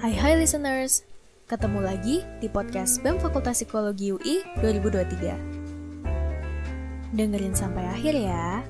Hai 0.00 0.16
hai 0.16 0.32
listeners, 0.32 1.04
ketemu 1.44 1.84
lagi 1.84 2.24
di 2.40 2.48
podcast 2.48 3.04
BEM 3.04 3.20
Fakultas 3.20 3.60
Psikologi 3.60 4.16
UI 4.16 4.40
2023. 4.64 7.12
Dengerin 7.12 7.52
sampai 7.52 7.84
akhir 7.84 8.16
ya. 8.16 8.64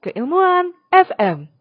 Keilmuan 0.00 0.72
FM. 0.88 1.52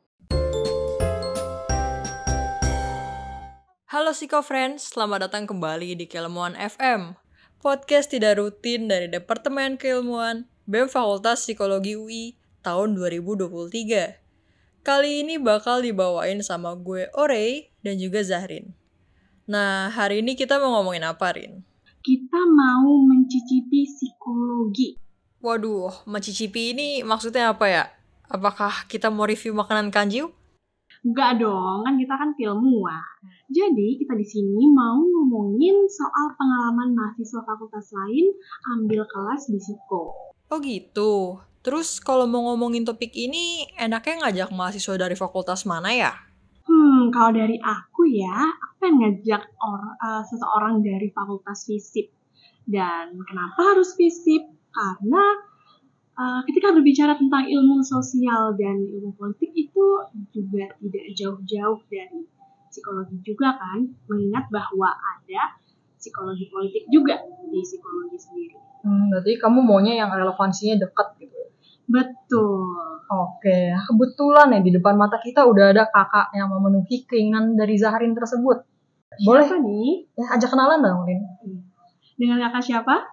Halo 3.91 4.15
Psiko 4.15 4.39
Friends, 4.39 4.87
selamat 4.87 5.27
datang 5.27 5.51
kembali 5.51 5.99
di 5.99 6.07
Keilmuan 6.07 6.55
FM. 6.55 7.19
Podcast 7.59 8.15
tidak 8.15 8.39
rutin 8.39 8.87
dari 8.87 9.11
Departemen 9.11 9.75
Keilmuan 9.75 10.47
BEM 10.63 10.87
Fakultas 10.87 11.43
Psikologi 11.43 11.99
UI 11.99 12.39
tahun 12.63 12.97
2023. 12.97 14.81
Kali 14.81 15.11
ini 15.21 15.37
bakal 15.37 15.85
dibawain 15.85 16.41
sama 16.41 16.73
gue 16.73 17.09
Orey 17.13 17.69
dan 17.85 18.01
juga 18.01 18.25
Zahrin. 18.25 18.73
Nah, 19.45 19.91
hari 19.93 20.25
ini 20.25 20.33
kita 20.33 20.57
mau 20.57 20.79
ngomongin 20.79 21.05
apa, 21.05 21.37
Rin? 21.37 21.61
kita 22.01 22.39
mau 22.49 22.97
mencicipi 23.05 23.85
psikologi. 23.85 24.97
Waduh, 25.41 26.05
mencicipi 26.09 26.73
ini 26.73 26.89
maksudnya 27.05 27.53
apa 27.53 27.65
ya? 27.69 27.85
Apakah 28.25 28.89
kita 28.89 29.13
mau 29.13 29.29
review 29.29 29.53
makanan 29.53 29.93
kanjiu? 29.93 30.33
Enggak 31.01 31.41
dong, 31.41 31.81
kan 31.81 31.97
kita 31.97 32.13
kan 32.13 32.29
ilmuwan. 32.37 33.05
Jadi 33.49 34.01
kita 34.01 34.13
di 34.17 34.25
sini 34.25 34.69
mau 34.69 35.01
ngomongin 35.01 35.89
soal 35.89 36.33
pengalaman 36.37 36.93
mahasiswa 36.93 37.41
fakultas 37.41 37.89
lain 37.89 38.33
ambil 38.77 39.01
kelas 39.09 39.49
di 39.49 39.57
psiko. 39.57 40.13
Oh 40.49 40.59
gitu. 40.61 41.41
Terus 41.61 42.01
kalau 42.01 42.25
mau 42.25 42.41
ngomongin 42.49 42.81
topik 42.81 43.13
ini, 43.13 43.69
enaknya 43.77 44.25
ngajak 44.25 44.49
mahasiswa 44.49 44.97
dari 44.97 45.13
fakultas 45.13 45.61
mana 45.69 45.93
ya? 45.93 46.11
Hmm, 46.65 47.13
kalau 47.13 47.37
dari 47.37 47.61
aku 47.61 48.09
ya, 48.09 48.49
aku 48.49 48.73
pengen 48.81 48.97
ngajak 49.21 49.45
or- 49.61 49.93
eh, 49.93 50.23
seseorang 50.25 50.81
dari 50.81 51.13
fakultas 51.13 51.69
FISIP. 51.69 52.09
Dan 52.65 53.13
kenapa 53.29 53.77
harus 53.77 53.93
FISIP? 53.93 54.41
Karena 54.73 55.23
eh, 56.17 56.41
ketika 56.49 56.73
berbicara 56.73 57.13
tentang 57.17 57.45
ilmu 57.45 57.85
sosial 57.85 58.57
dan 58.57 58.81
ilmu 58.81 59.13
politik 59.13 59.53
itu 59.53 59.85
juga 60.33 60.65
tidak 60.81 61.05
jauh-jauh 61.13 61.79
dari 61.89 62.25
psikologi 62.71 63.21
juga 63.21 63.53
kan, 63.59 63.85
mengingat 64.09 64.49
bahwa 64.49 64.89
ada 64.89 65.59
psikologi 66.01 66.49
politik 66.49 66.89
juga 66.89 67.21
di 67.45 67.61
psikologi 67.61 68.17
sendiri. 68.17 68.57
Hmm, 68.81 69.13
berarti 69.13 69.37
kamu 69.37 69.59
maunya 69.61 69.93
yang 70.01 70.09
relevansinya 70.09 70.81
dekat 70.81 71.07
gitu. 71.21 71.40
Betul. 71.91 72.71
Oke, 73.11 73.75
kebetulan 73.75 74.55
ya 74.55 74.59
di 74.63 74.71
depan 74.71 74.95
mata 74.95 75.19
kita 75.19 75.43
udah 75.43 75.75
ada 75.75 75.83
kakak 75.91 76.31
yang 76.31 76.47
memenuhi 76.47 77.03
keinginan 77.03 77.59
dari 77.59 77.75
Zahrin 77.75 78.15
tersebut. 78.15 78.63
Boleh 79.27 79.43
Siapa 79.43 79.59
nih? 79.59 80.07
ya 80.15 80.25
ajak 80.39 80.49
kenalan 80.55 80.79
dong, 80.79 81.03
Rin. 81.03 81.19
Dengan 82.15 82.39
kakak 82.47 82.63
siapa? 82.63 83.03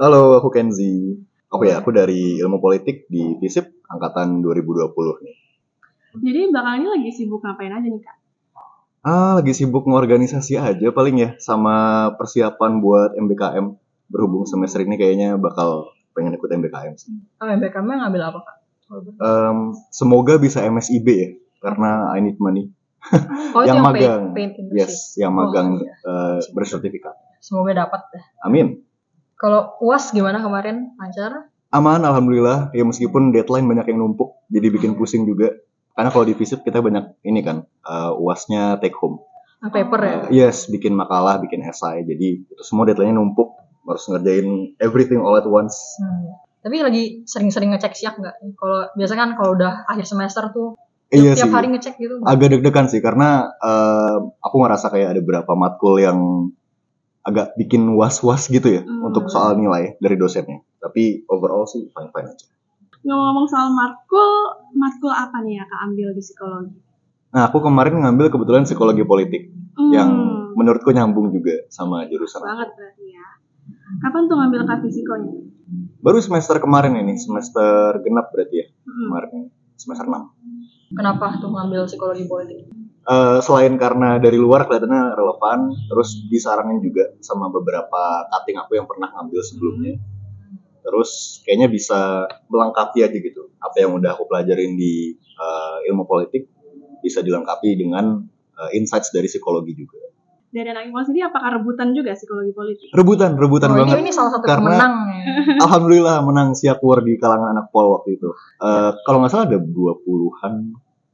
Halo, 0.00 0.40
aku 0.40 0.48
Kenzi. 0.48 1.20
Oke 1.52 1.68
ya, 1.68 1.84
aku 1.84 1.92
dari 1.92 2.40
ilmu 2.40 2.64
politik 2.64 3.04
di 3.12 3.36
FISIP 3.36 3.84
angkatan 3.92 4.40
2020 4.40 4.96
nih. 5.20 5.36
Jadi 6.16 6.40
belakangan 6.48 6.80
ini 6.80 6.88
lagi 6.88 7.10
sibuk 7.12 7.44
ngapain 7.44 7.76
aja 7.76 7.84
nih 7.84 8.00
kak? 8.00 8.16
Ah, 9.04 9.36
lagi 9.36 9.52
sibuk 9.52 9.84
ngorganisasi 9.84 10.56
aja 10.56 10.88
paling 10.96 11.16
ya, 11.20 11.30
sama 11.36 12.08
persiapan 12.16 12.80
buat 12.80 13.12
MBKM. 13.20 13.66
Berhubung 14.08 14.48
semester 14.48 14.80
ini 14.80 14.96
kayaknya 14.96 15.36
bakal 15.36 15.92
pengen 16.12 16.36
ikut 16.36 16.48
MBKM 16.48 16.94
sih. 16.96 17.12
Oh, 17.40 17.48
MBKM 17.48 17.84
ngambil 17.84 18.22
apa, 18.28 18.38
Kak? 18.40 18.56
Em, 19.18 19.58
semoga 19.88 20.36
bisa 20.36 20.60
MSIB 20.60 21.06
ya, 21.08 21.30
karena 21.60 22.12
I 22.12 22.20
need 22.20 22.36
money. 22.36 22.68
Oh, 23.52 23.66
yang 23.66 23.82
yang 23.82 23.82
magang. 23.82 24.22
industry. 24.36 24.78
Yes, 24.78 24.94
yang 25.18 25.34
Oh, 25.34 25.48
magang 25.48 25.80
iya. 25.82 25.92
eh, 26.06 26.38
bersertifikat. 26.54 27.16
Semoga 27.42 27.74
dapat 27.74 28.00
deh. 28.14 28.24
Amin. 28.46 28.86
Kalau 29.34 29.74
UAS 29.82 30.14
gimana 30.14 30.38
kemarin? 30.38 30.94
Lancar? 30.94 31.50
Aman, 31.74 32.04
alhamdulillah. 32.04 32.70
Ya 32.70 32.86
meskipun 32.86 33.34
deadline 33.34 33.66
banyak 33.66 33.90
yang 33.90 33.98
numpuk, 34.06 34.38
jadi 34.46 34.70
bikin 34.70 34.94
pusing 34.94 35.26
juga. 35.26 35.50
Karena 35.92 36.08
kalau 36.14 36.24
di 36.24 36.32
FISIP 36.32 36.62
kita 36.62 36.78
banyak 36.78 37.18
ini 37.26 37.42
kan, 37.42 37.66
eh, 37.66 38.12
uasnya 38.14 38.78
take 38.78 38.94
home. 38.94 39.18
Paper 39.62 40.00
ya? 40.02 40.16
Uh, 40.26 40.30
yes, 40.34 40.66
bikin 40.66 40.90
makalah, 40.90 41.38
bikin 41.38 41.62
esai. 41.62 42.02
Jadi 42.02 42.50
itu 42.50 42.62
semua 42.66 42.82
deadline-nya 42.82 43.14
numpuk. 43.14 43.54
Harus 43.82 44.04
ngerjain 44.06 44.46
everything 44.78 45.18
all 45.18 45.34
at 45.34 45.44
once. 45.44 45.74
Hmm. 45.96 46.38
Tapi 46.60 46.78
lagi 46.78 47.02
sering-sering 47.24 47.70
ngecek 47.70 47.92
siap 47.92 48.14
nggak? 48.14 48.38
Kalau 48.54 48.86
biasa 48.94 49.12
kan 49.12 49.34
kalau 49.34 49.54
udah 49.54 49.82
akhir 49.84 50.06
semester 50.06 50.46
tuh 50.48 50.78
iya 51.08 51.34
tiap 51.34 51.50
sih. 51.50 51.52
hari 51.52 51.68
ngecek 51.68 51.94
gitu. 51.96 52.22
Agak 52.22 52.48
deg-degan 52.50 52.86
sih 52.86 52.98
karena 52.98 53.50
uh, 53.52 54.16
aku 54.38 54.56
ngerasa 54.56 54.86
kayak 54.88 55.08
ada 55.10 55.20
beberapa 55.20 55.52
matkul 55.52 55.98
yang 55.98 56.18
agak 57.22 57.54
bikin 57.54 57.86
was-was 57.92 58.46
gitu 58.46 58.66
ya 58.68 58.82
Hmm. 58.82 59.02
untuk 59.04 59.26
soal 59.26 59.54
nilai 59.54 59.94
dari 59.96 60.14
dosennya. 60.14 60.62
Tapi 60.78 61.26
overall 61.26 61.66
sih 61.66 61.86
fine-fine 61.88 62.28
aja. 62.28 62.46
Ngomong-ngomong 63.02 63.46
soal 63.46 63.68
matkul, 63.68 64.30
matkul 64.72 65.10
apa 65.10 65.42
nih 65.42 65.58
ya 65.58 65.64
kak 65.64 65.80
ambil 65.84 66.08
di 66.10 66.22
psikologi? 66.22 66.78
Nah, 67.32 67.48
aku 67.48 67.58
kemarin 67.58 67.98
ngambil 67.98 68.28
kebetulan 68.28 68.62
psikologi 68.62 69.02
politik 69.02 69.50
Hmm, 69.72 69.88
yang 69.88 70.10
menurutku 70.52 70.92
nyambung 70.92 71.32
juga 71.32 71.64
sama 71.66 72.04
jurusan. 72.04 72.38
banget 72.38 72.70
berarti 72.72 73.04
ya. 73.08 73.26
Kapan 74.00 74.22
tuh 74.30 74.36
ngambil 74.40 74.60
kak 74.64 74.78
fisikonya? 74.86 75.32
Baru 76.00 76.18
semester 76.22 76.56
kemarin 76.62 76.96
ini, 76.96 77.18
semester 77.20 78.00
genap 78.00 78.32
berarti 78.32 78.56
ya 78.64 78.66
Hmm. 78.88 79.08
kemarin 79.08 79.30
ini, 79.36 79.48
semester 79.76 80.06
6. 80.08 80.24
Kenapa 80.92 81.26
tuh 81.40 81.50
ngambil 81.52 81.88
psikologi 81.88 82.24
politik? 82.28 82.68
Eh, 83.02 83.38
selain 83.42 83.74
karena 83.82 84.22
dari 84.22 84.38
luar 84.38 84.70
kelihatannya 84.70 85.18
relevan, 85.18 85.74
terus 85.90 86.22
disaranin 86.30 86.78
juga 86.78 87.10
sama 87.18 87.50
beberapa 87.50 88.30
cutting 88.30 88.62
aku 88.62 88.78
yang 88.78 88.86
pernah 88.86 89.10
ngambil 89.10 89.40
sebelumnya. 89.42 89.98
Terus 90.82 91.42
kayaknya 91.42 91.66
bisa 91.70 92.26
melengkapi 92.46 93.02
aja 93.02 93.18
gitu. 93.18 93.50
Apa 93.58 93.82
yang 93.82 93.98
udah 93.98 94.14
aku 94.14 94.30
pelajarin 94.30 94.78
di 94.78 95.18
eh, 95.18 95.76
ilmu 95.90 96.06
politik 96.06 96.46
bisa 97.02 97.24
dilengkapi 97.26 97.74
dengan 97.74 98.22
eh, 98.54 98.70
insights 98.78 99.10
dari 99.10 99.26
psikologi 99.26 99.74
juga. 99.74 100.11
Dari 100.52 100.68
anak 100.68 100.84
ilmu 100.84 101.00
sendiri 101.00 101.24
apakah 101.24 101.48
rebutan 101.56 101.96
juga 101.96 102.12
psikologi 102.12 102.52
politik? 102.52 102.88
Rebutan, 102.92 103.40
rebutan 103.40 103.72
Oh, 103.72 103.74
ini, 103.74 103.80
banget. 103.88 103.96
ini 104.04 104.12
salah 104.12 104.30
satu 104.30 104.44
Karena- 104.44 104.68
pemenang 104.68 104.94
ya. 105.08 105.24
Alhamdulillah 105.64 106.16
menang 106.20 106.52
siap 106.52 106.84
war 106.84 107.00
di 107.00 107.16
kalangan 107.16 107.56
anak 107.56 107.72
pol 107.72 107.88
waktu 107.90 108.20
itu. 108.20 108.28
Eh, 108.60 108.90
kalau 109.02 109.24
nggak 109.24 109.32
salah 109.32 109.48
ada 109.48 109.56
20-an 109.58 110.54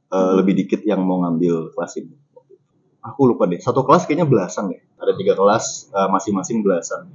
eh, 0.08 0.32
lebih 0.34 0.58
dikit 0.58 0.82
yang 0.82 1.00
mau 1.00 1.22
ngambil 1.22 1.70
kelas 1.70 2.02
ini. 2.02 2.18
Aku 3.00 3.24
lupa 3.24 3.46
deh. 3.46 3.56
Satu 3.56 3.86
kelas 3.86 4.04
kayaknya 4.04 4.26
belasan 4.26 4.74
deh. 4.74 4.82
Ada 4.98 5.14
tiga 5.14 5.32
kelas 5.32 5.86
eh, 5.88 6.08
masing-masing 6.10 6.60
belasan. 6.60 7.06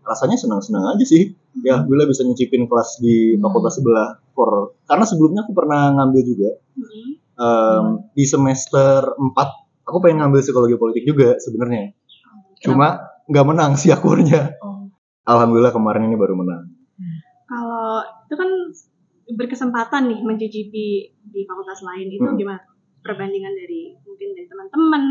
Rasanya 0.00 0.40
senang-senang 0.40 0.96
aja 0.96 1.04
sih. 1.04 1.36
Ya, 1.60 1.84
bila 1.84 2.08
bisa 2.08 2.24
nyicipin 2.24 2.64
kelas 2.64 2.98
di 2.98 3.36
Hmm. 3.36 3.44
fakultas 3.44 3.76
sebelah. 3.76 4.16
For 4.32 4.72
karena 4.82 5.04
sebelumnya 5.04 5.44
aku 5.44 5.52
pernah 5.52 5.92
ngambil 5.92 6.22
juga 6.24 6.50
Hmm. 6.72 7.20
Em, 7.36 7.84
di 8.10 8.24
semester 8.24 9.12
4 9.12 9.69
aku 9.90 9.98
pengen 9.98 10.22
ngambil 10.22 10.40
psikologi 10.40 10.78
politik 10.78 11.04
juga 11.04 11.34
sebenarnya. 11.42 11.90
Cuma 12.62 13.02
nggak 13.26 13.46
menang 13.46 13.74
sih 13.74 13.90
akurnya. 13.90 14.54
Oh. 14.62 14.86
Alhamdulillah 15.26 15.74
kemarin 15.74 16.06
ini 16.06 16.16
baru 16.16 16.38
menang. 16.38 16.70
Kalau 17.50 18.06
itu 18.30 18.34
kan 18.38 18.50
berkesempatan 19.30 20.10
nih 20.10 20.20
mencicipi 20.22 20.86
di 21.10 21.40
fakultas 21.46 21.82
lain 21.82 22.06
itu 22.10 22.22
Hmm. 22.22 22.38
gimana? 22.38 22.62
Perbandingan 23.00 23.54
dari 23.56 23.96
mungkin 24.04 24.28
dari 24.36 24.46
teman-teman, 24.46 25.02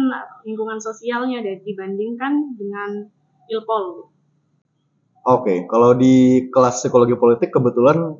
lingkungan 0.45 0.77
sosialnya 0.77 1.41
dan 1.41 1.57
dibandingkan 1.65 2.53
dengan 2.53 3.09
ilpol. 3.49 4.13
Oke, 5.25 5.65
kalau 5.65 5.97
di 5.97 6.47
kelas 6.53 6.79
psikologi 6.79 7.17
politik 7.17 7.49
kebetulan 7.49 8.15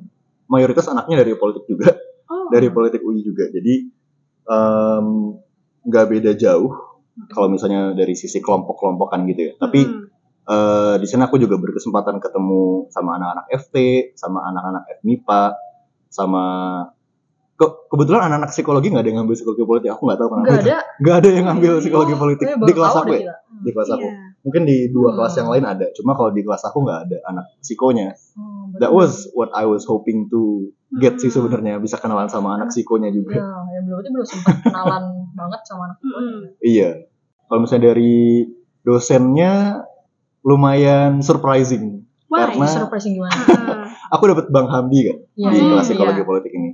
mayoritas 0.49 0.89
anaknya 0.89 1.21
dari 1.21 1.37
politik 1.37 1.63
juga, 1.69 1.93
Oh, 2.29 2.49
dari 2.49 2.69
politik 2.69 3.01
UI 3.01 3.21
juga. 3.21 3.45
Jadi 3.49 3.89
em, 4.49 5.07
nggak 5.89 6.05
beda 6.07 6.31
jauh 6.33 6.69
kalau 7.27 7.49
misalnya 7.49 7.91
dari 7.91 8.13
sisi 8.13 8.39
kelompok-kelompokan 8.39 9.27
gitu 9.27 9.41
ya. 9.49 9.53
Tapi 9.57 9.79
Hmm. 9.83 10.05
eh, 10.45 10.95
di 10.97 11.05
sana 11.05 11.25
aku 11.25 11.35
juga 11.35 11.57
berkesempatan 11.57 12.17
ketemu 12.17 12.87
sama 12.89 13.17
anak-anak 13.17 13.45
FT, 13.51 13.75
sama 14.13 14.45
anak-anak 14.45 14.83
FMIPA, 14.97 15.41
sama 16.07 16.43
ke- 17.53 17.75
kebetulan 17.87 18.25
anak-anak 18.25 18.49
psikologi 18.49 18.87
nggak 18.87 19.03
ada 19.03 19.09
yang 19.11 19.17
ngambil 19.21 19.35
psikologi 19.35 19.63
politik. 19.63 19.89
Aku 19.91 20.01
nggak 20.07 20.17
tahu 20.17 20.29
kenapa. 20.31 20.45
Nggak 20.47 20.61
ada. 20.63 20.77
Nggak 21.01 21.15
ada 21.15 21.29
yang 21.29 21.45
ngambil 21.45 21.71
psikologi 21.79 22.15
politik 22.15 22.45
Eh, 22.45 22.55
di 22.57 22.73
kelas 22.73 22.93
aku 22.93 23.11
ya. 23.13 23.35
Di 23.59 23.71
kelas 23.71 23.89
aku. 23.89 24.03
Iya. 24.03 24.19
Mungkin 24.39 24.61
di 24.63 24.77
dua 24.89 25.09
Hmm. 25.11 25.17
kelas 25.19 25.33
yang 25.35 25.49
lain 25.51 25.65
ada. 25.65 25.85
Cuma 25.93 26.11
kalau 26.13 26.31
di 26.31 26.41
kelas 26.41 26.63
aku 26.63 26.77
nggak 26.81 26.99
ada 27.05 27.17
anak 27.27 27.45
psikonya. 27.59 28.07
Oh, 28.33 28.71
betul. 28.71 28.79
That 28.79 28.91
was 28.91 29.11
what 29.31 29.51
I 29.51 29.63
was 29.63 29.83
hoping 29.83 30.27
to 30.27 30.71
get 30.91 31.15
sih 31.15 31.27
Hmm. 31.27 31.37
sebenarnya 31.39 31.77
bisa 31.77 31.95
kenalan 31.95 32.25
sama 32.25 32.55
anak 32.55 32.69
psikonya 32.69 33.09
Ya, 33.09 33.15
juga. 33.15 33.33
ya 33.43 33.79
belum 33.83 33.97
itu 33.99 34.09
belum 34.09 34.27
sempat 34.27 34.55
kenalan 34.59 35.03
banget 35.39 35.61
sama 35.63 35.81
anak. 35.85 35.97
Mm-mm. 35.99 36.35
Iya. 36.59 36.89
Kalau 37.45 37.59
misalnya 37.59 37.85
dari 37.87 38.45
dosennya 38.81 39.85
lumayan 40.41 41.19
surprising. 41.19 42.05
Why? 42.25 42.45
Karena- 42.47 42.69
Surprising 42.69 43.13
gimana? 43.15 43.33
Aku 44.09 44.23
dapat 44.25 44.49
Bang 44.49 44.65
Hamdi 44.65 44.99
kan 45.03 45.17
Iya, 45.35 45.49
di 45.49 45.57
Hmm, 45.59 45.69
kelas 45.71 45.85
psikologi 45.85 46.21
iya. 46.21 46.27
politik 46.27 46.51
ini. 46.51 46.71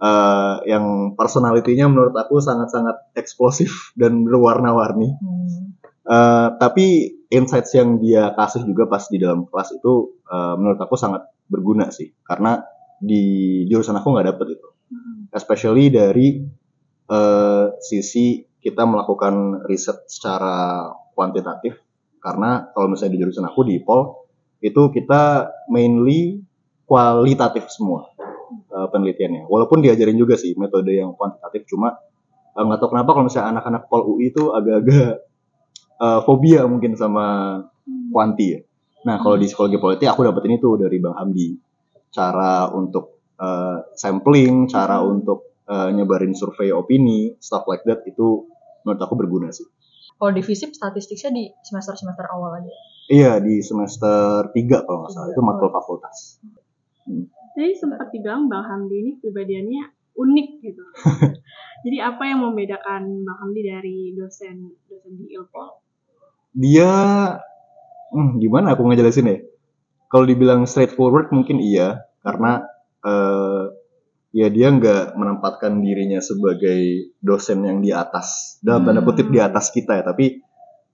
eh, 0.00 0.54
yang 0.64 1.12
personalitinya 1.12 1.84
menurut 1.86 2.16
aku 2.16 2.40
sangat-sangat 2.40 3.12
eksplosif 3.12 3.92
dan 3.92 4.24
berwarna-warni. 4.24 5.12
Hmm. 5.12 5.76
Eh, 6.02 6.48
tapi 6.56 6.86
insights 7.28 7.76
yang 7.76 8.00
dia 8.00 8.32
kasih 8.32 8.64
juga 8.64 8.88
pas 8.88 9.04
di 9.04 9.20
dalam 9.20 9.44
kelas 9.44 9.76
itu 9.76 9.92
eh, 10.24 10.54
menurut 10.56 10.80
aku 10.80 10.96
sangat 10.96 11.28
berguna 11.44 11.92
sih 11.92 12.16
karena 12.22 12.64
di 13.00 13.24
jurusan 13.66 13.96
aku 13.96 14.12
nggak 14.12 14.28
dapet 14.36 14.60
itu. 14.60 14.68
Mm-mm. 14.90 15.30
especially 15.30 15.86
dari 15.86 16.42
eh, 17.06 17.66
sisi 17.78 18.42
kita 18.58 18.82
melakukan 18.84 19.64
riset 19.70 20.10
secara 20.10 20.90
kuantitatif. 21.14 21.78
Karena 22.20 22.68
kalau 22.74 22.92
misalnya 22.92 23.16
di 23.16 23.20
jurusan 23.24 23.46
aku 23.46 23.64
di 23.64 23.80
Pol 23.80 24.28
itu 24.60 24.92
kita 24.92 25.48
mainly 25.72 26.42
kualitatif 26.84 27.70
semua 27.70 28.10
eh, 28.50 28.88
penelitiannya. 28.90 29.46
Walaupun 29.46 29.78
diajarin 29.80 30.18
juga 30.18 30.34
sih 30.34 30.58
metode 30.58 30.90
yang 30.90 31.14
kuantitatif 31.14 31.70
cuma 31.70 31.96
eh, 32.52 32.62
nggak 32.66 32.78
tahu 32.82 32.90
kenapa 32.98 33.10
kalau 33.14 33.24
misalnya 33.30 33.48
anak-anak 33.56 33.82
Pol 33.86 34.10
UI 34.10 34.34
itu 34.34 34.50
agak-agak 34.50 35.22
eh, 36.02 36.20
fobia 36.26 36.66
mungkin 36.66 36.98
sama 36.98 37.56
kuanti 38.10 38.58
ya. 38.58 38.60
Nah 39.06 39.22
kalau 39.22 39.38
di 39.38 39.46
psikologi 39.48 39.78
politik 39.80 40.10
aku 40.10 40.26
dapetin 40.26 40.58
itu 40.58 40.76
dari 40.76 40.98
Bang 40.98 41.16
Hamdi 41.16 41.69
cara 42.10 42.68
untuk 42.74 43.22
eh, 43.38 43.78
sampling 43.94 44.66
cara 44.66 45.00
untuk 45.02 45.62
eh, 45.66 45.88
nyebarin 45.94 46.34
survei 46.34 46.74
opini 46.74 47.38
stuff 47.38 47.64
like 47.70 47.86
that 47.86 48.02
itu 48.06 48.46
menurut 48.82 49.00
aku 49.00 49.14
berguna 49.16 49.48
sih 49.54 49.66
Kalau 50.20 50.36
di 50.36 50.44
FISIP 50.44 50.76
statistiknya 50.76 51.32
di 51.32 51.48
semester-semester 51.64 52.28
awal 52.28 52.60
aja. 52.60 52.68
Iya 53.08 53.40
di 53.40 53.64
semester 53.64 54.52
3 54.52 54.84
kalau 54.84 55.08
nggak 55.08 55.12
salah 55.16 55.32
itu 55.32 55.40
matkul 55.40 55.72
fakultas. 55.72 56.36
Jadi 57.56 57.72
sempat 57.72 58.12
dibilang 58.12 58.44
Bang 58.44 58.68
Hamdi 58.68 59.00
ini 59.00 59.10
kepribadiannya 59.16 59.82
unik 60.12 60.48
gitu. 60.60 60.84
Jadi 61.88 61.96
apa 62.04 62.22
yang 62.28 62.44
membedakan 62.44 63.24
Bang 63.24 63.38
Hamdi 63.40 63.64
dari 63.64 64.12
dosen 64.12 64.76
dosen 64.92 65.12
di 65.16 65.32
Ilpol? 65.32 65.80
Dia 66.52 66.92
hmm, 68.12 68.36
gimana 68.44 68.76
aku 68.76 68.84
ngejelasin 68.86 69.32
ya? 69.32 69.40
Kalau 70.10 70.26
dibilang 70.26 70.66
straightforward 70.66 71.30
mungkin 71.30 71.62
iya. 71.62 72.02
Karena 72.20 72.66
eh, 73.06 73.64
ya 74.34 74.46
dia 74.50 74.68
nggak 74.74 75.14
menempatkan 75.14 75.78
dirinya 75.78 76.18
sebagai 76.18 77.14
dosen 77.22 77.62
yang 77.62 77.78
di 77.78 77.94
atas. 77.94 78.58
Dalam 78.58 78.90
tanda 78.90 79.06
kutip 79.06 79.30
di 79.30 79.38
atas 79.38 79.70
kita 79.70 80.02
ya. 80.02 80.04
Tapi 80.04 80.42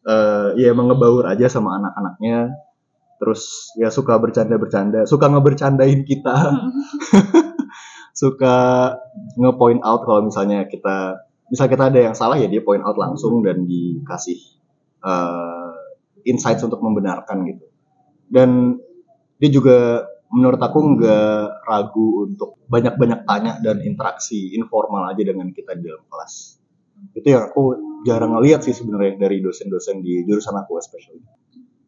eh, 0.04 0.48
ya 0.60 0.66
emang 0.68 0.92
ngebaur 0.92 1.24
aja 1.32 1.48
sama 1.48 1.80
anak-anaknya. 1.80 2.52
Terus 3.16 3.72
ya 3.80 3.88
suka 3.88 4.20
bercanda-bercanda. 4.20 5.08
Suka 5.08 5.32
ngebercandain 5.32 6.04
kita. 6.04 6.36
Suka 8.16 8.56
nge-point 9.36 9.84
out 9.84 10.08
kalau 10.08 10.24
misalnya 10.24 10.64
kita 10.64 11.20
misal 11.52 11.68
kita 11.68 11.92
ada 11.92 12.00
yang 12.00 12.16
salah 12.16 12.40
ya 12.40 12.48
dia 12.48 12.64
point 12.64 12.80
out 12.80 12.96
langsung 12.96 13.44
dan 13.44 13.68
dikasih 13.68 14.40
eh, 15.04 15.76
insights 16.28 16.60
untuk 16.64 16.80
membenarkan 16.84 17.44
gitu. 17.48 17.64
Dan 18.26 18.80
dia 19.36 19.50
juga 19.52 20.08
menurut 20.32 20.58
aku 20.58 20.78
nggak 20.96 21.64
ragu 21.66 22.26
untuk 22.26 22.58
banyak-banyak 22.66 23.22
tanya 23.28 23.52
dan 23.62 23.78
interaksi 23.84 24.56
informal 24.58 25.06
aja 25.06 25.22
dengan 25.22 25.54
kita 25.54 25.78
di 25.78 25.86
dalam 25.86 26.02
kelas. 26.10 26.58
Itu 27.14 27.26
yang 27.28 27.52
aku 27.52 27.62
jarang 28.08 28.34
ngeliat 28.34 28.64
sih 28.64 28.74
sebenarnya 28.74 29.20
dari 29.20 29.38
dosen-dosen 29.44 30.02
di 30.02 30.26
jurusan 30.26 30.56
aku 30.56 30.80
especially. 30.80 31.22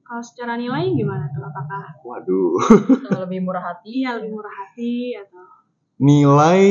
Kalau 0.05 0.23
secara 0.25 0.57
nilai 0.57 0.89
gimana 0.95 1.29
tuh? 1.35 1.43
Apakah 1.45 2.01
waduh. 2.05 2.53
Lebih 3.27 3.45
murah 3.45 3.61
hati. 3.61 4.05
iya 4.05 4.17
lebih 4.17 4.33
murah 4.33 4.55
hati 4.55 5.13
atau? 5.21 5.45
Nilai 6.01 6.63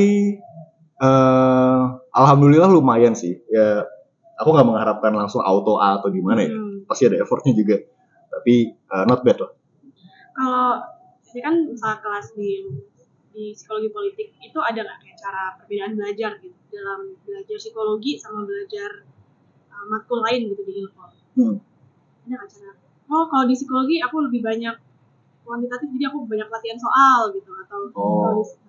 eh 0.97 1.81
alhamdulillah 2.15 2.71
lumayan 2.71 3.13
sih. 3.13 3.37
Ya 3.51 3.85
aku 4.39 4.55
nggak 4.55 4.65
mengharapkan 4.65 5.13
langsung 5.13 5.45
auto 5.45 5.77
A 5.77 6.01
atau 6.01 6.09
gimana 6.09 6.45
ya. 6.45 6.53
Hmm. 6.53 6.85
pasti 6.87 7.05
ada 7.05 7.19
effortnya 7.21 7.53
juga. 7.53 7.77
Tapi 8.31 8.73
eh, 8.73 9.03
not 9.05 9.21
bad 9.21 9.37
lah 9.43 9.56
Kalau 10.37 10.69
ini 11.27 11.39
kan 11.41 11.55
misalnya 11.65 11.99
kelas 11.99 12.27
di 12.37 12.49
di 13.33 13.53
psikologi 13.53 13.89
politik 13.89 14.27
itu 14.37 14.59
ada 14.61 14.81
nggak 14.81 14.97
kayak 14.97 15.17
cara 15.17 15.43
perbedaan 15.57 15.93
belajar 15.93 16.31
gitu 16.39 16.57
dalam 16.69 17.13
belajar 17.21 17.57
psikologi 17.57 18.17
sama 18.17 18.45
belajar 18.45 19.05
uh, 19.69 19.85
matkul 19.89 20.21
lain 20.21 20.49
gitu 20.49 20.61
di 20.61 20.73
Ilpol? 20.81 21.09
Hmm. 21.37 21.55
Ada 22.25 22.33
nggak 22.33 22.49
cara? 22.49 22.73
Oh 23.07 23.25
kalau 23.25 23.45
di 23.45 23.55
psikologi 23.57 23.97
aku 23.97 24.15
lebih 24.25 24.41
banyak 24.41 24.75
kuantitatif 25.41 25.87
jadi 25.95 26.05
aku 26.11 26.17
banyak 26.27 26.47
latihan 26.47 26.77
soal 26.77 27.19
gitu 27.31 27.51
atau 27.55 27.79
Oh. 27.93 28.43
di- 28.43 28.65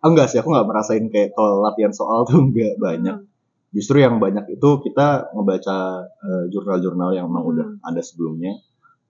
enggak 0.00 0.32
sih 0.32 0.40
aku 0.40 0.48
nggak 0.48 0.64
merasain 0.64 1.04
kayak 1.12 1.36
kalau 1.36 1.60
latihan 1.60 1.92
soal 1.92 2.24
tuh 2.28 2.40
nggak 2.40 2.80
banyak 2.80 3.16
Hmm. 3.20 3.28
justru 3.70 4.00
yang 4.00 4.16
banyak 4.16 4.48
itu 4.50 4.68
kita 4.80 5.28
ngebaca 5.36 5.78
eh, 6.08 6.44
jurnal-jurnal 6.48 7.12
yang 7.12 7.28
memang 7.28 7.44
Hmm. 7.44 7.52
udah 7.52 7.66
ada 7.84 8.00
sebelumnya 8.00 8.56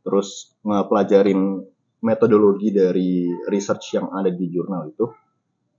terus 0.01 0.57
ngepelajarin 0.65 1.65
metodologi 2.01 2.73
dari 2.73 3.29
research 3.49 3.97
yang 3.97 4.09
ada 4.13 4.33
di 4.33 4.47
jurnal 4.49 4.89
itu 4.89 5.05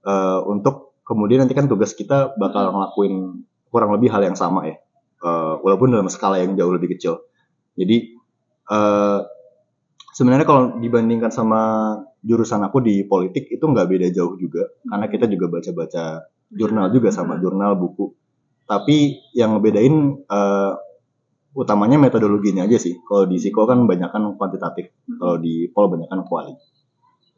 eh, 0.05 0.39
untuk 0.45 1.01
kemudian 1.01 1.43
nanti 1.45 1.57
kan 1.57 1.65
tugas 1.65 1.97
kita 1.97 2.37
bakal 2.37 2.71
ngelakuin 2.71 3.45
kurang 3.71 3.91
lebih 3.95 4.13
hal 4.13 4.21
yang 4.21 4.37
sama 4.37 4.69
ya 4.69 4.77
Eh, 5.21 5.53
walaupun 5.61 5.93
dalam 5.93 6.09
skala 6.09 6.41
yang 6.41 6.57
jauh 6.57 6.73
lebih 6.73 6.97
kecil. 6.97 7.21
Jadi 7.77 8.17
eh, 8.73 9.19
sebenarnya 10.17 10.49
kalau 10.49 10.81
dibandingkan 10.81 11.29
sama 11.29 11.61
jurusan 12.25 12.65
aku 12.65 12.81
di 12.81 13.05
politik 13.05 13.45
itu 13.53 13.61
nggak 13.61 13.85
beda 13.85 14.07
jauh 14.09 14.33
juga 14.41 14.65
karena 14.89 15.05
kita 15.09 15.25
juga 15.29 15.45
baca-baca 15.49 16.25
jurnal 16.49 16.89
juga 16.89 17.13
sama 17.13 17.37
jurnal 17.37 17.77
buku. 17.77 18.17
Tapi 18.65 19.29
yang 19.37 19.61
ngebedain 19.61 20.25
eh, 20.25 20.73
utamanya 21.51 21.99
metodologinya 21.99 22.63
aja 22.63 22.79
sih. 22.79 22.99
Kalau 23.03 23.27
di 23.27 23.37
psiko 23.39 23.67
kan 23.67 23.83
banyak 23.83 24.09
kan 24.11 24.23
kuantitatif 24.39 24.95
kalau 25.19 25.35
di 25.39 25.67
pol 25.71 25.91
banyak 25.91 26.07
kan 26.07 26.23
kuali 26.23 26.53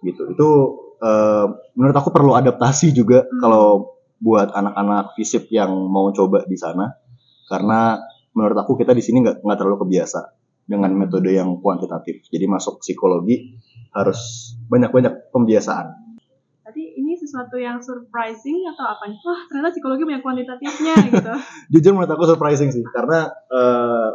gitu. 0.06 0.30
Itu 0.34 0.50
eh, 1.02 1.46
menurut 1.76 1.96
aku 1.98 2.10
perlu 2.14 2.38
adaptasi 2.38 2.94
juga 2.94 3.26
Hmm. 3.26 3.40
kalau 3.42 3.66
buat 4.24 4.56
anak-anak 4.56 5.20
fisip 5.20 5.52
yang 5.52 5.72
mau 5.92 6.12
coba 6.16 6.46
di 6.48 6.56
sana. 6.56 6.92
Karena 7.50 8.00
menurut 8.34 8.56
aku 8.56 8.80
kita 8.80 8.96
di 8.96 9.04
sini 9.04 9.22
nggak 9.22 9.44
nggak 9.44 9.58
terlalu 9.60 9.84
kebiasa 9.88 10.22
dengan 10.64 10.96
metode 10.96 11.34
yang 11.36 11.60
kuantitatif. 11.60 12.24
Jadi 12.32 12.46
masuk 12.48 12.80
psikologi 12.80 13.60
harus 13.94 14.54
banyak-banyak 14.72 15.30
pembiasaan 15.30 16.03
sesuatu 17.34 17.58
yang 17.58 17.82
surprising 17.82 18.62
atau 18.70 18.86
apa 18.86 19.10
nih? 19.10 19.18
Wah 19.26 19.42
ternyata 19.50 19.74
psikologi 19.74 20.06
banyak 20.06 20.22
kuantitatifnya 20.22 20.94
gitu. 21.10 21.34
jujur 21.74 21.92
menurut 21.98 22.14
aku 22.14 22.30
surprising 22.30 22.70
sih 22.70 22.86
karena 22.94 23.34
eh, 23.50 24.10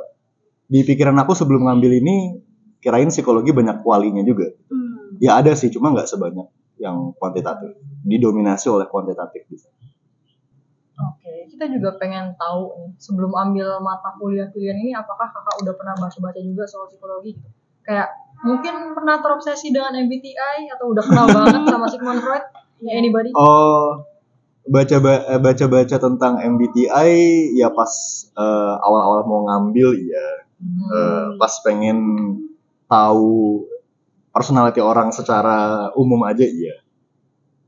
di 0.71 0.87
pikiran 0.87 1.19
aku 1.19 1.35
sebelum 1.35 1.67
ngambil 1.67 1.99
ini 1.99 2.39
kirain 2.79 3.11
psikologi 3.11 3.51
banyak 3.51 3.83
kualinya 3.83 4.23
juga 4.23 4.55
Hmm. 4.71 5.19
ya 5.19 5.41
ada 5.43 5.57
sih 5.59 5.73
cuma 5.73 5.91
nggak 5.91 6.07
sebanyak 6.07 6.47
yang 6.79 7.11
kuantitatif 7.19 7.75
didominasi 8.07 8.71
oleh 8.71 8.87
kuantitatif 8.87 9.43
gitu. 9.51 9.67
Oke, 10.99 11.47
kita 11.55 11.71
juga 11.71 11.95
pengen 11.99 12.35
tahu 12.35 12.75
nih, 12.75 12.91
sebelum 12.99 13.31
ambil 13.31 13.79
mata 13.79 14.19
kuliah 14.19 14.51
pilihan 14.51 14.75
ini, 14.83 14.91
apakah 14.95 15.31
kakak 15.31 15.63
udah 15.63 15.75
pernah 15.79 15.95
baca-baca 15.95 16.39
juga 16.43 16.67
soal 16.67 16.91
psikologi? 16.91 17.39
gitu? 17.39 17.49
Kayak 17.87 18.11
mungkin 18.43 18.95
pernah 18.95 19.19
terobsesi 19.19 19.75
dengan 19.75 19.95
MBTI 19.99 20.71
atau 20.79 20.95
udah 20.95 21.05
kenal 21.05 21.27
banget 21.37 21.63
sama 21.67 21.87
Sigmund 21.91 22.21
Freud? 22.23 22.45
Anybody? 22.79 23.35
oh 23.35 24.07
baca 24.69 24.97
baca 25.41 25.65
baca 25.67 25.97
tentang 25.99 26.39
MBTI 26.39 27.11
ya 27.57 27.73
pas 27.75 27.91
eh, 28.37 28.75
awal-awal 28.85 29.27
mau 29.27 29.41
ngambil 29.49 29.99
ya 29.99 30.49
Hmm. 30.59 30.91
Eh, 30.91 31.29
pas 31.39 31.55
pengen 31.63 31.99
tahu 32.91 33.63
personality 34.35 34.83
orang 34.83 35.15
secara 35.15 35.87
umum 35.95 36.19
aja 36.27 36.43
iya 36.43 36.83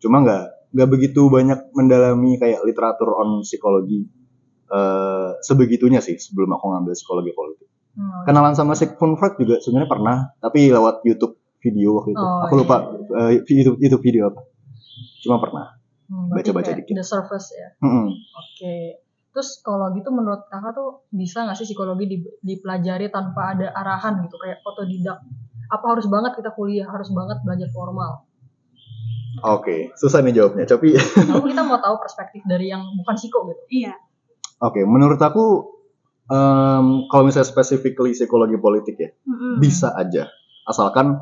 cuma 0.02 0.26
nggak 0.26 0.74
nggak 0.74 0.88
begitu 0.90 1.30
banyak 1.30 1.70
mendalami 1.70 2.34
kayak 2.34 2.66
literatur 2.66 3.14
on 3.14 3.46
psikologi 3.46 4.10
eh, 4.74 5.30
sebegitunya 5.38 6.02
sih 6.02 6.18
sebelum 6.18 6.50
aku 6.58 6.66
ngambil 6.74 6.98
psikologi 6.98 7.30
politik 7.30 7.69
Hmm. 7.90 8.22
kenalan 8.22 8.54
sama 8.54 8.72
Sigmund 8.72 9.18
Freud 9.18 9.34
juga 9.34 9.58
sebenarnya 9.58 9.90
pernah 9.90 10.16
tapi 10.38 10.70
lewat 10.70 11.02
YouTube 11.02 11.34
video 11.58 11.98
waktu 11.98 12.14
itu 12.14 12.22
Oh, 12.22 12.40
aku 12.46 12.54
lupa 12.56 12.76
eh, 12.94 13.42
YouTube 13.42 13.76
YouTube 13.78 14.02
video 14.02 14.30
apa 14.30 14.40
cuma 15.20 15.42
pernah 15.42 15.80
Hmm, 16.10 16.26
baca-baca 16.26 16.74
dikit. 16.74 16.90
The 16.90 17.06
surface 17.06 17.54
ya. 17.54 17.70
Mm-mm. 17.86 18.10
Oke. 18.10 18.98
Terus 19.30 19.62
kalau 19.62 19.94
gitu 19.94 20.10
menurut 20.10 20.42
kakak 20.50 20.74
tuh 20.74 21.06
bisa 21.14 21.46
nggak 21.46 21.54
sih 21.54 21.70
psikologi 21.70 22.10
di- 22.10 22.34
dipelajari 22.42 23.14
tanpa 23.14 23.54
ada 23.54 23.70
arahan 23.70 24.18
gitu 24.26 24.34
kayak 24.34 24.58
otodidak? 24.66 25.22
Apa 25.70 25.86
harus 25.86 26.10
banget 26.10 26.34
kita 26.34 26.50
kuliah, 26.50 26.90
harus 26.90 27.14
banget 27.14 27.38
belajar 27.46 27.70
formal? 27.70 28.26
Oke, 29.46 29.94
susah 29.94 30.18
nih 30.20 30.34
jawabnya. 30.34 30.66
Tapi 30.66 30.98
kita 31.46 31.62
mau 31.62 31.78
tahu 31.78 32.02
perspektif 32.02 32.42
dari 32.42 32.66
yang 32.68 32.82
bukan 32.98 33.14
psiko 33.14 33.46
gitu. 33.46 33.62
Iya. 33.86 33.94
oke, 34.58 34.82
menurut 34.82 35.22
aku 35.22 35.44
em, 36.30 36.86
kalau 37.10 37.22
misalnya 37.26 37.50
specifically 37.50 38.14
psikologi 38.14 38.54
politik 38.56 38.96
ya, 38.96 39.10
Mm-mm. 39.26 39.58
bisa 39.58 39.90
aja. 39.98 40.30
Asalkan 40.64 41.18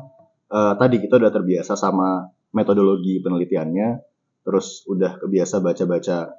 eh, 0.53 0.73
tadi 0.77 1.01
kita 1.01 1.17
udah 1.17 1.33
terbiasa 1.33 1.73
sama 1.73 2.29
metodologi 2.53 3.17
penelitiannya, 3.19 3.89
terus 4.45 4.85
udah 4.85 5.17
kebiasa 5.17 5.61
baca-baca 5.61 6.33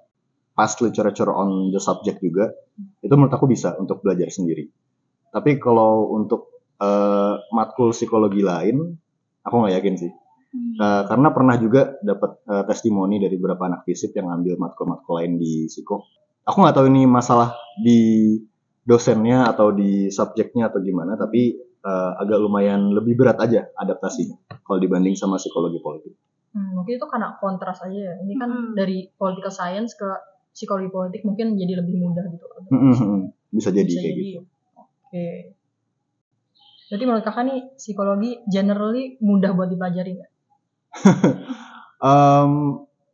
past 0.55 0.83
literature 0.83 1.31
on 1.31 1.75
the 1.75 1.81
subject 1.83 2.23
juga, 2.23 2.51
itu 3.03 3.13
menurut 3.15 3.35
aku 3.35 3.51
bisa 3.51 3.75
untuk 3.79 4.03
belajar 4.03 4.31
sendiri. 4.31 4.71
Tapi 5.31 5.59
kalau 5.59 6.15
untuk 6.15 6.63
eh, 6.79 7.35
matkul 7.53 7.91
psikologi 7.91 8.43
lain, 8.43 8.83
aku 9.43 9.55
nggak 9.55 9.75
yakin 9.79 9.97
sih. 9.99 10.13
Eh, 10.51 11.03
karena 11.07 11.31
pernah 11.31 11.55
juga 11.63 11.95
dapat 12.03 12.43
eh, 12.43 12.65
testimoni 12.67 13.23
dari 13.23 13.39
beberapa 13.39 13.71
anak 13.71 13.87
fisip 13.87 14.11
yang 14.19 14.35
ngambil 14.35 14.59
matkul-matkul 14.59 15.23
lain 15.23 15.39
di 15.39 15.71
psiko. 15.71 16.11
Aku 16.43 16.67
nggak 16.67 16.75
tahu 16.75 16.91
ini 16.91 17.07
masalah 17.07 17.55
di 17.79 18.35
dosennya 18.85 19.47
atau 19.49 19.71
di 19.71 20.09
subjeknya 20.09 20.73
atau 20.73 20.81
gimana, 20.81 21.15
tapi 21.17 21.57
eh, 21.61 22.13
agak 22.21 22.39
lumayan 22.41 22.93
lebih 22.93 23.17
berat 23.17 23.39
aja 23.41 23.69
adaptasinya 23.77 24.37
kalau 24.65 24.79
dibanding 24.81 25.17
sama 25.17 25.37
psikologi 25.41 25.81
politik. 25.81 26.15
Hmm, 26.51 26.83
mungkin 26.83 26.99
itu 26.99 27.07
karena 27.07 27.39
kontras 27.39 27.79
aja 27.87 27.95
ya. 27.95 28.15
Ini 28.27 28.35
kan 28.35 28.51
Mm-mm. 28.51 28.75
dari 28.75 29.07
political 29.15 29.55
science 29.55 29.95
ke 29.95 30.09
psikologi 30.51 30.91
politik 30.91 31.23
mungkin 31.23 31.55
jadi 31.55 31.79
lebih 31.79 31.95
mudah 31.95 32.27
gitu. 32.27 32.47
Mm-mm, 32.75 32.95
mm-mm. 32.99 33.21
Bisa 33.55 33.71
jadi 33.71 33.87
Bisa 33.87 34.03
kayak 34.03 34.15
jadi. 34.15 34.23
gitu. 34.35 34.41
Oke. 34.75 35.27
Berarti 36.91 37.05
menurut 37.07 37.23
kakak 37.23 37.45
nih 37.47 37.59
psikologi 37.79 38.31
generally 38.51 39.15
mudah 39.23 39.55
buat 39.55 39.71
dipelajari 39.71 40.11
nggak? 40.19 40.31
Em, 42.11 42.53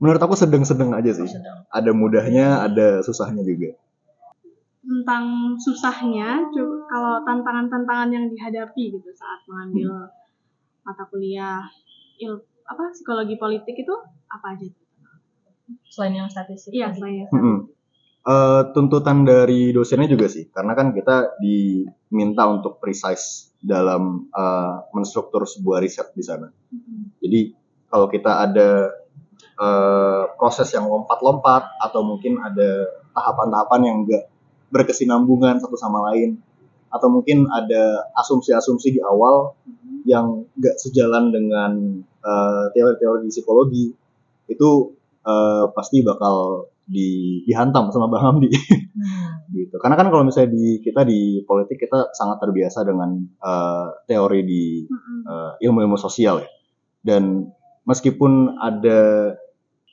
menurut 0.00 0.22
aku 0.22 0.32
sedang-sedang 0.32 0.96
aja 0.96 1.12
sih. 1.12 1.28
Sedang. 1.28 1.68
Ada 1.68 1.90
mudahnya, 1.92 2.64
ada 2.64 3.04
susahnya 3.04 3.44
juga. 3.44 3.76
Tentang 4.86 5.54
susahnya 5.58 6.46
kalau 6.86 7.20
tantangan-tantangan 7.26 8.10
yang 8.14 8.30
dihadapi 8.30 8.94
gitu 8.94 9.10
saat 9.10 9.42
mengambil 9.50 10.14
mata 10.86 11.02
kuliah 11.10 11.66
il 12.22 12.38
apa 12.66 12.94
psikologi 12.94 13.34
politik 13.34 13.74
itu 13.74 13.94
apa 14.30 14.54
aja? 14.54 14.66
Selain 15.90 16.14
yang 16.14 16.30
statistik. 16.30 16.70
Iya, 16.74 16.94
tadi. 16.94 17.02
saya. 17.02 17.26
Mm-mm. 17.34 17.58
Eh, 18.26 18.62
tuntutan 18.74 19.22
dari 19.22 19.70
dosennya 19.70 20.10
juga 20.10 20.26
sih, 20.26 20.50
karena 20.50 20.74
kan 20.74 20.90
kita 20.90 21.38
diminta 21.38 22.46
untuk 22.50 22.82
precise 22.82 23.54
dalam 23.62 24.26
eh, 24.30 24.74
menstruktur 24.94 25.46
sebuah 25.46 25.78
riset 25.82 26.10
di 26.10 26.26
sana. 26.26 26.50
Jadi 27.22 27.54
kalau 27.86 28.10
kita 28.10 28.50
ada 28.50 28.90
eh, 29.62 30.24
proses 30.38 30.70
yang 30.74 30.90
lompat-lompat 30.90 31.78
atau 31.78 32.02
mungkin 32.02 32.42
ada 32.42 32.98
tahapan-tahapan 33.14 33.80
yang 33.86 33.96
enggak 34.02 34.26
berkesinambungan 34.70 35.62
satu 35.62 35.78
sama 35.78 36.12
lain 36.12 36.38
atau 36.90 37.08
mungkin 37.10 37.46
ada 37.50 38.08
asumsi-asumsi 38.16 38.96
di 38.96 39.00
awal 39.02 39.52
yang 40.06 40.46
enggak 40.54 40.78
sejalan 40.78 41.34
dengan 41.34 41.72
eh, 42.02 42.64
teori-teori 42.72 43.26
psikologi 43.28 43.90
itu 44.46 44.70
eh, 45.26 45.64
pasti 45.74 46.06
bakal 46.06 46.66
di, 46.86 47.42
dihantam 47.42 47.90
sama 47.90 48.06
Bang 48.06 48.22
Hamdi 48.22 48.50
Hmm. 48.96 49.44
gitu. 49.52 49.76
Karena 49.76 49.92
kan 50.00 50.08
kalau 50.08 50.24
misalnya 50.24 50.56
di 50.56 50.80
kita 50.80 51.04
di 51.04 51.44
politik 51.44 51.76
kita 51.84 52.16
sangat 52.16 52.40
terbiasa 52.40 52.80
dengan 52.80 53.12
eh, 53.28 53.86
teori 54.08 54.40
di 54.40 54.64
Mm-mm. 54.88 55.20
eh, 55.28 55.52
ilmu-ilmu 55.68 56.00
sosial 56.00 56.40
ya. 56.40 56.48
Dan 57.04 57.44
meskipun 57.84 58.56
ada 58.56 59.32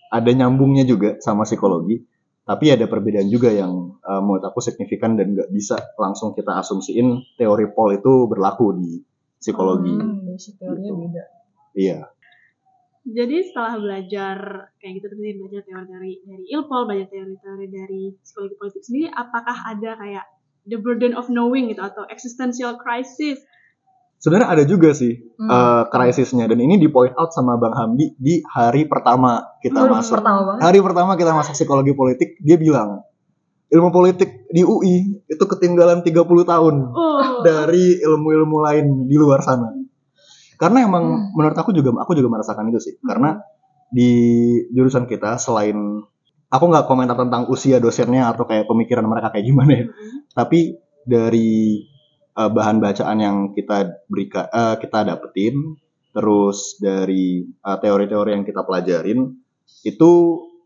ada 0.07 0.29
nyambungnya 0.31 0.87
juga 0.87 1.19
sama 1.19 1.43
psikologi, 1.43 1.99
tapi 2.43 2.75
ada 2.75 2.85
perbedaan 2.91 3.31
juga 3.31 3.49
yang 3.51 3.99
eh, 4.03 4.21
menurut 4.21 4.43
aku 4.43 4.59
signifikan 4.59 5.15
dan 5.15 5.35
nggak 5.35 5.49
bisa 5.51 5.79
langsung 5.95 6.35
kita 6.35 6.59
asumsiin 6.59 7.39
teori 7.39 7.71
pol 7.71 7.95
itu 7.95 8.27
berlaku 8.27 8.75
di 8.75 8.99
psikologi. 9.39 9.95
Hmm, 9.95 10.35
teorinya 10.59 10.91
Gitu. 10.91 11.01
beda. 11.03 11.23
Iya. 11.73 11.99
Jadi 13.03 13.37
setelah 13.51 13.75
belajar 13.83 14.37
kayak 14.79 14.93
gitu 14.95 15.07
tadi 15.11 15.35
belajar 15.35 15.61
teori-teori 15.67 16.13
dari 16.23 16.45
ilpol, 16.55 16.87
belajar 16.87 17.11
teori-teori 17.11 17.67
dari 17.67 18.01
psikologi 18.23 18.55
politik 18.55 18.83
sendiri, 18.87 19.07
apakah 19.11 19.57
ada 19.67 19.91
kayak 19.99 20.25
the 20.71 20.79
burden 20.79 21.11
of 21.11 21.27
knowing 21.27 21.67
gitu 21.67 21.83
atau 21.83 22.07
existential 22.07 22.79
crisis? 22.79 23.43
Sebenarnya 24.23 24.49
ada 24.49 24.63
juga 24.63 24.95
sih 24.95 25.19
Hmm. 25.35 25.51
eh, 25.51 25.83
krisisnya 25.85 26.47
dan 26.47 26.55
ini 26.55 26.79
di 26.79 26.87
point 26.87 27.11
out 27.13 27.29
sama 27.29 27.59
Bang 27.59 27.75
Hamdi 27.75 28.15
di 28.15 28.39
hari 28.47 28.87
pertama 28.87 29.43
kita 29.59 29.83
Baru 29.83 29.99
masuk. 29.99 30.15
pertama 30.15 30.39
banget. 30.47 30.61
Hari 30.63 30.79
pertama 30.79 31.11
kita 31.13 31.31
masuk 31.33 31.53
psikologi 31.53 31.91
politik, 31.91 32.39
dia 32.39 32.55
bilang 32.55 33.03
ilmu 33.67 33.89
politik 33.89 34.47
di 34.47 34.63
UI 34.63 34.95
itu 35.25 35.43
ketinggalan 35.43 35.99
30 35.99 36.23
tahun 36.45 36.75
Oh, 36.87 37.43
dari 37.43 37.99
ilmu-ilmu 37.99 38.57
lain 38.61 38.85
di 39.03 39.17
luar 39.17 39.43
sana. 39.43 39.75
Karena 40.55 40.79
emang 40.81 41.03
Hmm. 41.03 41.27
menurut 41.35 41.57
aku 41.57 41.75
juga 41.75 41.91
aku 41.97 42.15
juga 42.15 42.31
merasakan 42.31 42.69
itu 42.69 42.79
sih. 42.79 42.95
Karena 43.03 43.35
di 43.89 44.07
jurusan 44.71 45.03
kita 45.03 45.35
selain 45.35 45.75
aku 46.47 46.63
nggak 46.63 46.85
komentar 46.85 47.17
tentang 47.17 47.45
usia 47.45 47.77
dosennya 47.77 48.31
atau 48.31 48.45
kayak 48.45 48.65
pemikiran 48.65 49.03
mereka 49.03 49.29
kayak 49.29 49.45
gimana 49.45 49.71
ya. 49.73 49.85
Mm-mm. 49.85 50.31
Tapi 50.31 50.59
dari 51.03 51.81
uh, 52.37 52.49
bahan 52.49 52.81
bacaan 52.81 53.17
yang 53.21 53.37
kita 53.53 54.05
berikan 54.09 54.49
uh, 54.49 54.75
kita 54.77 55.05
dapetin 55.05 55.77
terus 56.13 56.77
dari 56.77 57.41
uh, 57.65 57.77
teori-teori 57.81 58.29
yang 58.37 58.45
kita 58.45 58.61
pelajarin 58.61 59.33
itu 59.81 60.11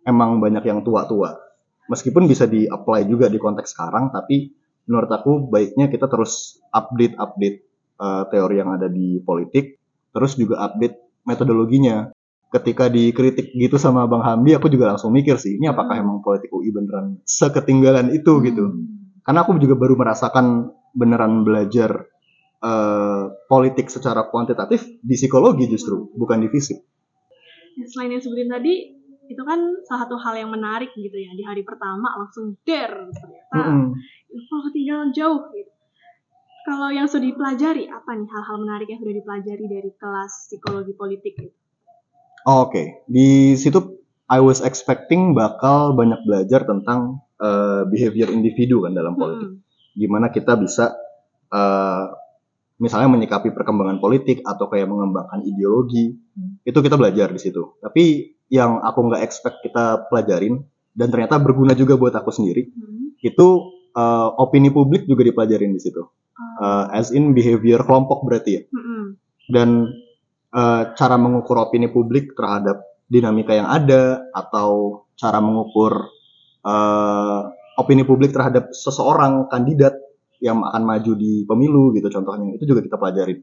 emang 0.03 0.43
banyak 0.43 0.63
yang 0.67 0.83
tua-tua. 0.83 1.39
Meskipun 1.87 2.27
bisa 2.27 2.43
di-apply 2.43 3.07
juga 3.07 3.31
di 3.31 3.39
konteks 3.39 3.71
sekarang 3.71 4.11
tapi 4.11 4.51
menurut 4.87 5.07
aku 5.07 5.47
baiknya 5.47 5.87
kita 5.87 6.11
terus 6.11 6.59
update-update 6.75 7.57
uh, 7.99 8.27
teori 8.27 8.55
yang 8.59 8.75
ada 8.75 8.91
di 8.91 9.23
politik 9.23 9.79
terus 10.11 10.35
juga 10.35 10.67
update 10.67 11.23
metodologinya. 11.23 12.11
Ketika 12.47 12.87
dikritik 12.87 13.51
gitu 13.51 13.75
sama 13.75 14.07
Bang 14.07 14.23
Hamdi 14.23 14.55
aku 14.55 14.71
juga 14.71 14.95
langsung 14.95 15.11
mikir 15.11 15.35
sih 15.35 15.59
ini 15.59 15.67
apakah 15.67 15.99
emang 15.99 16.23
politik 16.23 16.47
UI 16.47 16.71
beneran 16.71 17.19
seketinggalan 17.27 18.15
itu 18.15 18.39
gitu 18.39 18.71
karena 19.27 19.43
aku 19.43 19.59
juga 19.59 19.75
baru 19.75 19.99
merasakan 19.99 20.71
beneran 20.97 21.45
belajar 21.45 22.09
eh, 22.65 23.25
politik 23.45 23.93
secara 23.93 24.25
kuantitatif 24.33 24.81
di 24.97 25.15
psikologi 25.15 25.69
justru 25.69 26.09
bukan 26.17 26.41
di 26.41 26.49
fisik. 26.49 26.81
Ya, 27.77 27.85
selain 27.85 28.17
yang 28.17 28.23
sebutin 28.25 28.49
tadi, 28.49 28.97
itu 29.29 29.43
kan 29.45 29.59
salah 29.85 30.09
satu 30.09 30.17
hal 30.17 30.33
yang 30.41 30.49
menarik 30.49 30.89
gitu 30.97 31.13
ya. 31.13 31.29
Di 31.37 31.45
hari 31.45 31.61
pertama 31.61 32.09
langsung 32.17 32.57
der 32.65 32.89
ternyata 33.13 33.93
info 34.33 34.55
ketinggalan 34.71 35.13
jauh 35.13 35.53
gitu. 35.53 35.71
Kalau 36.67 36.91
yang 36.91 37.07
sudah 37.07 37.31
dipelajari, 37.31 37.87
apa 37.87 38.11
nih 38.11 38.27
hal-hal 38.27 38.57
menarik 38.59 38.91
yang 38.91 38.99
sudah 38.99 39.15
dipelajari 39.15 39.65
dari 39.71 39.91
kelas 39.95 40.51
psikologi 40.51 40.91
politik 40.99 41.33
gitu? 41.39 41.55
Oh, 42.43 42.67
Oke, 42.67 43.07
di 43.07 43.55
situ 43.55 44.03
I 44.27 44.43
was 44.43 44.59
expecting 44.59 45.31
bakal 45.31 45.95
banyak 45.95 46.19
belajar 46.27 46.67
tentang 46.67 47.23
eh, 47.39 47.87
behavior 47.87 48.27
individu 48.35 48.83
kan 48.83 48.91
dalam 48.91 49.15
politik. 49.15 49.47
Mm-mm. 49.47 49.66
Gimana 49.97 50.29
kita 50.29 50.53
bisa 50.55 50.93
eh, 51.49 52.05
misalnya 52.77 53.09
menyikapi 53.09 53.49
perkembangan 53.55 53.97
politik 53.97 54.45
atau 54.45 54.69
kayak 54.69 54.85
mengembangkan 54.85 55.41
ideologi, 55.41 56.13
Hmm. 56.37 56.61
itu 56.61 56.77
kita 56.77 56.93
belajar 56.93 57.33
di 57.33 57.41
situ. 57.41 57.81
Tapi 57.81 58.03
yang 58.53 58.77
aku 58.79 59.09
nggak 59.09 59.23
expect 59.25 59.65
kita 59.65 60.05
pelajarin 60.07 60.61
dan 60.93 61.09
ternyata 61.09 61.41
berguna 61.41 61.73
juga 61.73 61.97
buat 61.97 62.13
aku 62.13 62.29
sendiri, 62.29 62.69
Mm. 62.69 63.17
itu 63.25 63.47
eh, 63.97 64.29
opini 64.37 64.69
publik 64.69 65.09
juga 65.09 65.25
dipelajarin 65.25 65.73
di 65.73 65.81
situ. 65.81 66.05
Eh, 66.61 66.85
as 66.93 67.09
in 67.09 67.33
behavior 67.33 67.81
kelompok 67.81 68.21
berarti 68.29 68.51
ya. 68.53 68.63
Mm-mm. 68.69 69.03
Dan 69.49 69.69
eh, 70.53 70.83
cara 70.93 71.15
mengukur 71.17 71.57
opini 71.57 71.89
publik 71.89 72.37
terhadap 72.37 72.77
dinamika 73.09 73.57
yang 73.57 73.65
ada 73.65 74.21
atau 74.35 75.01
cara 75.17 75.41
mengukur 75.41 76.13
eh, 76.61 77.41
opini 77.77 78.03
publik 78.03 78.33
terhadap 78.33 78.73
seseorang 78.73 79.47
kandidat 79.53 79.93
yang 80.41 80.61
akan 80.61 80.83
maju 80.85 81.11
di 81.17 81.45
pemilu 81.45 81.93
gitu 81.97 82.09
contohnya 82.13 82.57
itu 82.57 82.65
juga 82.65 82.81
kita 82.85 82.97
pelajarin. 82.97 83.41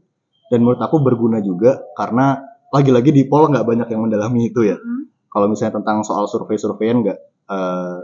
Dan 0.51 0.61
menurut 0.61 0.83
aku 0.83 1.01
berguna 1.01 1.41
juga 1.41 1.81
karena 1.97 2.37
lagi-lagi 2.75 3.15
di 3.15 3.23
pol 3.31 3.47
nggak 3.47 3.63
banyak 3.63 3.87
yang 3.87 4.03
mendalami 4.03 4.51
itu 4.51 4.67
ya 4.67 4.75
Mm-mm. 4.75 5.31
kalau 5.31 5.47
misalnya 5.47 5.79
tentang 5.79 6.03
soal 6.03 6.27
survei-surveian 6.27 7.07
enggak 7.07 7.23
eh, 7.47 7.99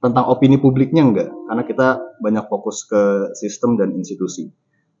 tentang 0.00 0.24
opini 0.32 0.56
publiknya 0.56 1.04
enggak 1.04 1.28
karena 1.28 1.62
kita 1.68 1.88
banyak 2.16 2.48
fokus 2.48 2.88
ke 2.88 3.28
sistem 3.36 3.76
dan 3.76 3.92
institusi 3.92 4.48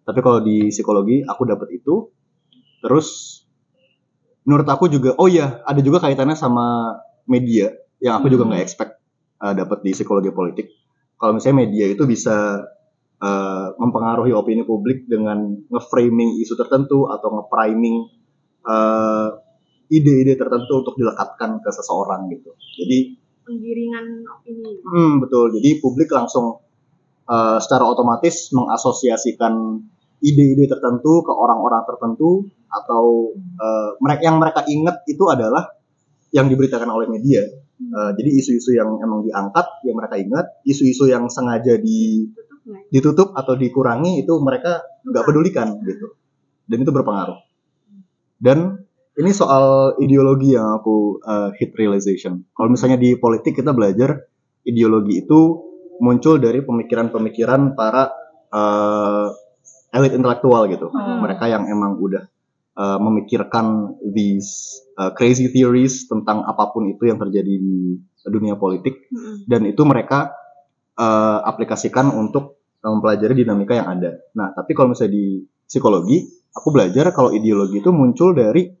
tapi 0.04 0.20
kalau 0.20 0.44
di 0.44 0.68
psikologi 0.68 1.24
aku 1.24 1.48
dapat 1.48 1.80
itu 1.80 2.12
terus 2.84 3.40
menurut 4.44 4.68
aku 4.68 4.92
juga 4.92 5.16
oh 5.16 5.32
iya 5.32 5.64
ada 5.64 5.80
juga 5.80 6.04
kaitannya 6.04 6.36
sama 6.36 7.00
media 7.24 7.72
yang 8.04 8.20
aku 8.20 8.28
juga 8.28 8.44
Hmm. 8.44 8.52
nggak 8.52 8.62
expect 8.68 8.99
eh, 9.40 9.54
dapat 9.56 9.82
di 9.82 9.90
psikologi 9.96 10.30
politik 10.30 10.80
kalau 11.20 11.36
misalnya 11.36 11.68
media 11.68 11.86
itu 11.92 12.08
bisa 12.08 12.64
eh, 13.20 13.66
mempengaruhi 13.76 14.32
opini 14.32 14.64
publik 14.64 15.04
dengan 15.04 15.52
nge-framing 15.68 16.40
isu 16.40 16.56
tertentu 16.56 17.12
atau 17.12 17.28
nge-priming 17.36 17.96
eh, 18.64 19.28
ide-ide 19.92 20.40
tertentu 20.40 20.80
untuk 20.80 20.96
dilekatkan 20.96 21.60
ke 21.60 21.68
seseorang 21.68 22.32
gitu. 22.32 22.56
Jadi, 22.56 23.20
Penggiringan 23.44 24.24
opini. 24.24 24.80
hmm, 24.80 25.12
betul. 25.20 25.52
Jadi 25.60 25.76
publik 25.84 26.08
langsung 26.08 26.64
eh, 27.28 27.58
secara 27.60 27.84
otomatis 27.84 28.48
mengasosiasikan 28.56 29.52
ide-ide 30.24 30.72
tertentu 30.72 31.20
ke 31.20 31.32
orang-orang 31.36 31.84
tertentu 31.84 32.48
atau 32.70 33.34
mereka 33.98 34.22
yang 34.30 34.38
mereka 34.38 34.60
ingat 34.68 35.02
itu 35.10 35.26
adalah 35.26 35.74
yang 36.30 36.46
diberitakan 36.46 36.86
oleh 36.86 37.10
media. 37.10 37.42
Uh, 37.80 38.12
jadi 38.12 38.30
isu-isu 38.44 38.76
yang 38.76 39.00
emang 39.00 39.24
diangkat, 39.24 39.66
yang 39.88 39.96
mereka 39.96 40.20
ingat, 40.20 40.46
isu-isu 40.68 41.08
yang 41.08 41.32
sengaja 41.32 41.80
di, 41.80 42.28
ditutup 42.92 43.32
atau 43.32 43.56
dikurangi 43.56 44.20
itu 44.20 44.36
mereka 44.44 44.84
nggak 45.08 45.24
pedulikan 45.24 45.80
gitu. 45.80 46.12
Dan 46.68 46.84
itu 46.84 46.92
berpengaruh. 46.92 47.40
Dan 48.36 48.84
ini 49.16 49.32
soal 49.32 49.96
ideologi 50.00 50.54
yang 50.54 50.80
aku 50.80 51.24
uh, 51.24 51.50
hit 51.56 51.72
realization. 51.76 52.44
Kalau 52.52 52.68
misalnya 52.68 53.00
di 53.00 53.16
politik 53.16 53.56
kita 53.56 53.72
belajar 53.72 54.28
ideologi 54.64 55.24
itu 55.24 55.40
muncul 56.00 56.40
dari 56.40 56.64
pemikiran-pemikiran 56.64 57.76
para 57.76 58.12
uh, 58.52 59.28
elit 59.92 60.16
intelektual 60.16 60.68
gitu. 60.68 60.88
Hmm. 60.88 61.20
Mereka 61.20 61.48
yang 61.48 61.68
emang 61.68 62.00
udah 62.00 62.24
uh, 62.76 62.98
memikirkan 63.00 63.96
these 64.14 64.78
uh, 65.00 65.10
crazy 65.14 65.48
theories 65.50 66.06
tentang 66.06 66.44
apa 66.44 66.70
pun 66.70 66.90
itu 66.90 67.08
yang 67.08 67.18
terjadi 67.18 67.54
di 67.56 67.98
dunia 68.28 68.54
politik 68.60 69.08
Mm-mm. 69.08 69.48
dan 69.48 69.64
itu 69.64 69.82
mereka 69.88 70.34
uh, 71.00 71.40
aplikasikan 71.46 72.12
untuk 72.12 72.60
mempelajari 72.80 73.44
dinamika 73.44 73.76
yang 73.76 73.88
ada. 73.88 74.16
Nah, 74.32 74.56
tapi 74.56 74.72
kalau 74.72 74.92
misalnya 74.92 75.16
di 75.16 75.44
psikologi, 75.68 76.24
aku 76.56 76.68
belajar 76.72 77.12
kalau 77.12 77.28
ideologi 77.32 77.80
itu 77.84 77.92
muncul 77.92 78.32
dari 78.32 78.72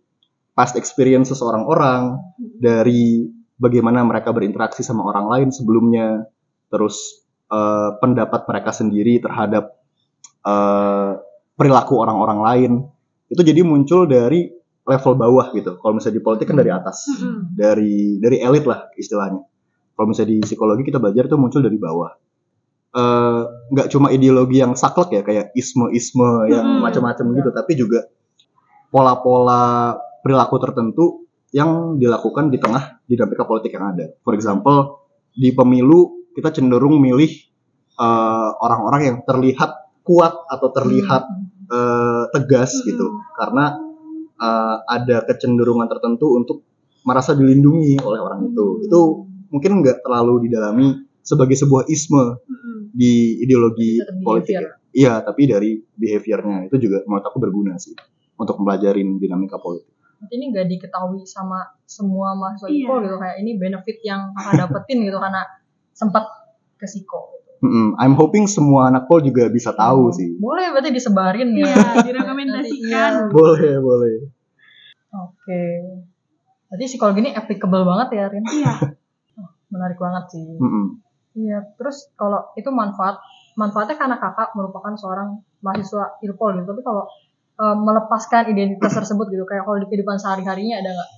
past 0.56 0.76
experience 0.76 1.32
seseorang 1.32 1.64
orang, 1.68 2.16
dari 2.40 3.28
bagaimana 3.60 4.00
mereka 4.04 4.32
berinteraksi 4.32 4.80
sama 4.80 5.04
orang 5.04 5.26
lain 5.28 5.48
sebelumnya, 5.52 6.24
terus 6.72 7.28
uh, 7.52 8.00
pendapat 8.00 8.48
mereka 8.48 8.72
sendiri 8.72 9.20
terhadap 9.20 9.76
uh, 10.48 11.20
perilaku 11.54 12.00
orang-orang 12.00 12.40
lain. 12.40 12.72
Itu 13.30 13.46
jadi 13.46 13.62
muncul 13.62 14.10
dari 14.10 14.50
level 14.82 15.14
bawah 15.14 15.54
gitu. 15.54 15.78
Kalau 15.78 15.92
misalnya 15.94 16.18
di 16.18 16.24
politik 16.24 16.50
kan 16.50 16.58
dari 16.58 16.74
atas 16.74 17.06
Mm-mm. 17.06 17.54
dari 17.54 18.18
dari 18.18 18.42
elit 18.42 18.66
lah 18.66 18.90
istilahnya. 18.98 19.40
Kalau 19.94 20.06
misalnya 20.10 20.34
di 20.34 20.38
psikologi 20.42 20.82
kita 20.82 20.98
belajar 20.98 21.30
itu 21.30 21.36
muncul 21.38 21.62
dari 21.62 21.78
bawah. 21.78 22.10
Eh, 22.90 23.42
nggak 23.70 23.86
cuma 23.94 24.10
ideologi 24.10 24.58
yang 24.58 24.74
saklek 24.74 25.14
ya 25.14 25.22
kayak 25.22 25.54
isme-isme 25.54 26.50
yang 26.50 26.66
Hmm. 26.66 26.82
macam-macam 26.82 27.22
gitu, 27.38 27.50
tapi 27.54 27.72
juga 27.78 28.02
pola-pola 28.90 29.94
perilaku 30.26 30.56
tertentu 30.58 31.04
yang 31.54 31.94
dilakukan 32.02 32.50
di 32.50 32.58
tengah 32.58 32.98
dinamika 33.06 33.46
politik 33.46 33.78
yang 33.78 33.94
ada. 33.94 34.10
For 34.26 34.34
example, 34.34 35.06
di 35.30 35.54
pemilu 35.54 36.26
kita 36.34 36.50
cenderung 36.50 36.98
milih 36.98 37.30
eh, 38.00 38.50
orang-orang 38.58 39.02
yang 39.06 39.16
terlihat 39.22 40.02
kuat 40.02 40.34
atau 40.50 40.68
terlihat 40.74 41.22
eh, 41.70 42.09
tegas 42.32 42.74
Mm-mm. 42.74 42.86
gitu, 42.90 43.06
karena 43.34 43.64
eh, 44.36 44.76
ada 44.88 45.16
kecenderungan 45.26 45.86
tertentu 45.86 46.34
untuk 46.34 46.64
merasa 47.02 47.32
dilindungi 47.32 47.96
oleh 48.00 48.20
orang 48.20 48.48
itu. 48.48 48.66
Hmm. 48.66 48.84
Itu 48.86 49.00
mungkin 49.50 49.80
nggak 49.80 50.04
terlalu 50.04 50.46
didalami 50.48 50.94
sebagai 51.20 51.56
sebuah 51.56 51.88
isme 51.88 52.38
Mm-mm. 52.40 52.92
di 52.92 53.40
ideologi 53.40 54.00
Tetap 54.00 54.16
politik. 54.20 54.54
behavior. 54.56 54.64
ya. 54.68 54.78
Iya, 54.90 55.14
tapi 55.22 55.42
dari 55.46 55.70
behaviornya 55.94 56.66
itu 56.66 56.76
juga 56.82 57.06
menurut 57.06 57.22
aku 57.22 57.38
berguna 57.38 57.78
sih 57.78 57.94
untuk 58.34 58.58
mempelajarin 58.58 59.22
dinamika 59.22 59.54
politik. 59.56 59.86
Berarti 60.18 60.34
ini 60.34 60.44
nggak 60.50 60.66
diketahui 60.66 61.22
sama 61.24 61.62
semua 61.86 62.34
mahasiswa 62.34 62.68
Iya. 62.68 62.90
Gitu 63.00 63.16
kayak 63.16 63.36
ini 63.38 63.50
benefit 63.56 63.98
yang 64.02 64.34
kakak 64.34 64.66
dapetin 64.66 64.98
gitu 65.06 65.16
karena 65.16 65.42
sempat 65.94 66.26
ke 66.74 66.84
Siko. 66.84 67.38
Mm-mm. 67.60 67.92
I'm 68.00 68.16
hoping 68.16 68.48
semua 68.48 68.88
anak 68.88 69.04
pol 69.04 69.20
juga 69.20 69.52
bisa 69.52 69.76
tahu 69.76 70.08
sih. 70.16 70.32
Boleh 70.40 70.72
berarti 70.72 70.96
disebarin 70.96 71.52
ya. 71.52 71.68
Iya, 71.68 72.08
direkomendasikan. 72.08 73.28
iya. 73.28 73.28
Boleh, 73.28 73.76
boleh. 73.84 74.16
Oke. 75.12 75.64
Berarti 76.72 76.84
psikologi 76.88 77.20
ini 77.20 77.36
applicable 77.36 77.84
banget 77.84 78.08
ya, 78.16 78.24
Rin. 78.32 78.44
Iya. 78.48 78.72
Menarik 79.72 80.00
banget 80.00 80.24
sih. 80.32 80.56
Mm-mm. 80.56 81.04
Iya, 81.36 81.68
terus 81.76 82.08
kalau 82.16 82.48
itu 82.56 82.72
manfaat, 82.72 83.20
manfaatnya 83.60 84.00
karena 84.00 84.16
kakak 84.16 84.56
merupakan 84.56 84.96
seorang 84.96 85.44
mahasiswa 85.60 86.16
Ilpol 86.24 86.64
gitu. 86.64 86.66
Tapi 86.72 86.80
kalau 86.80 87.04
eh, 87.60 87.76
melepaskan 87.76 88.56
identitas 88.56 88.96
tersebut 88.96 89.28
gitu, 89.28 89.44
kayak 89.44 89.68
kalau 89.68 89.76
di 89.76 89.86
kehidupan 89.86 90.16
sehari-harinya 90.16 90.80
ada 90.80 90.90
nggak? 90.96 91.10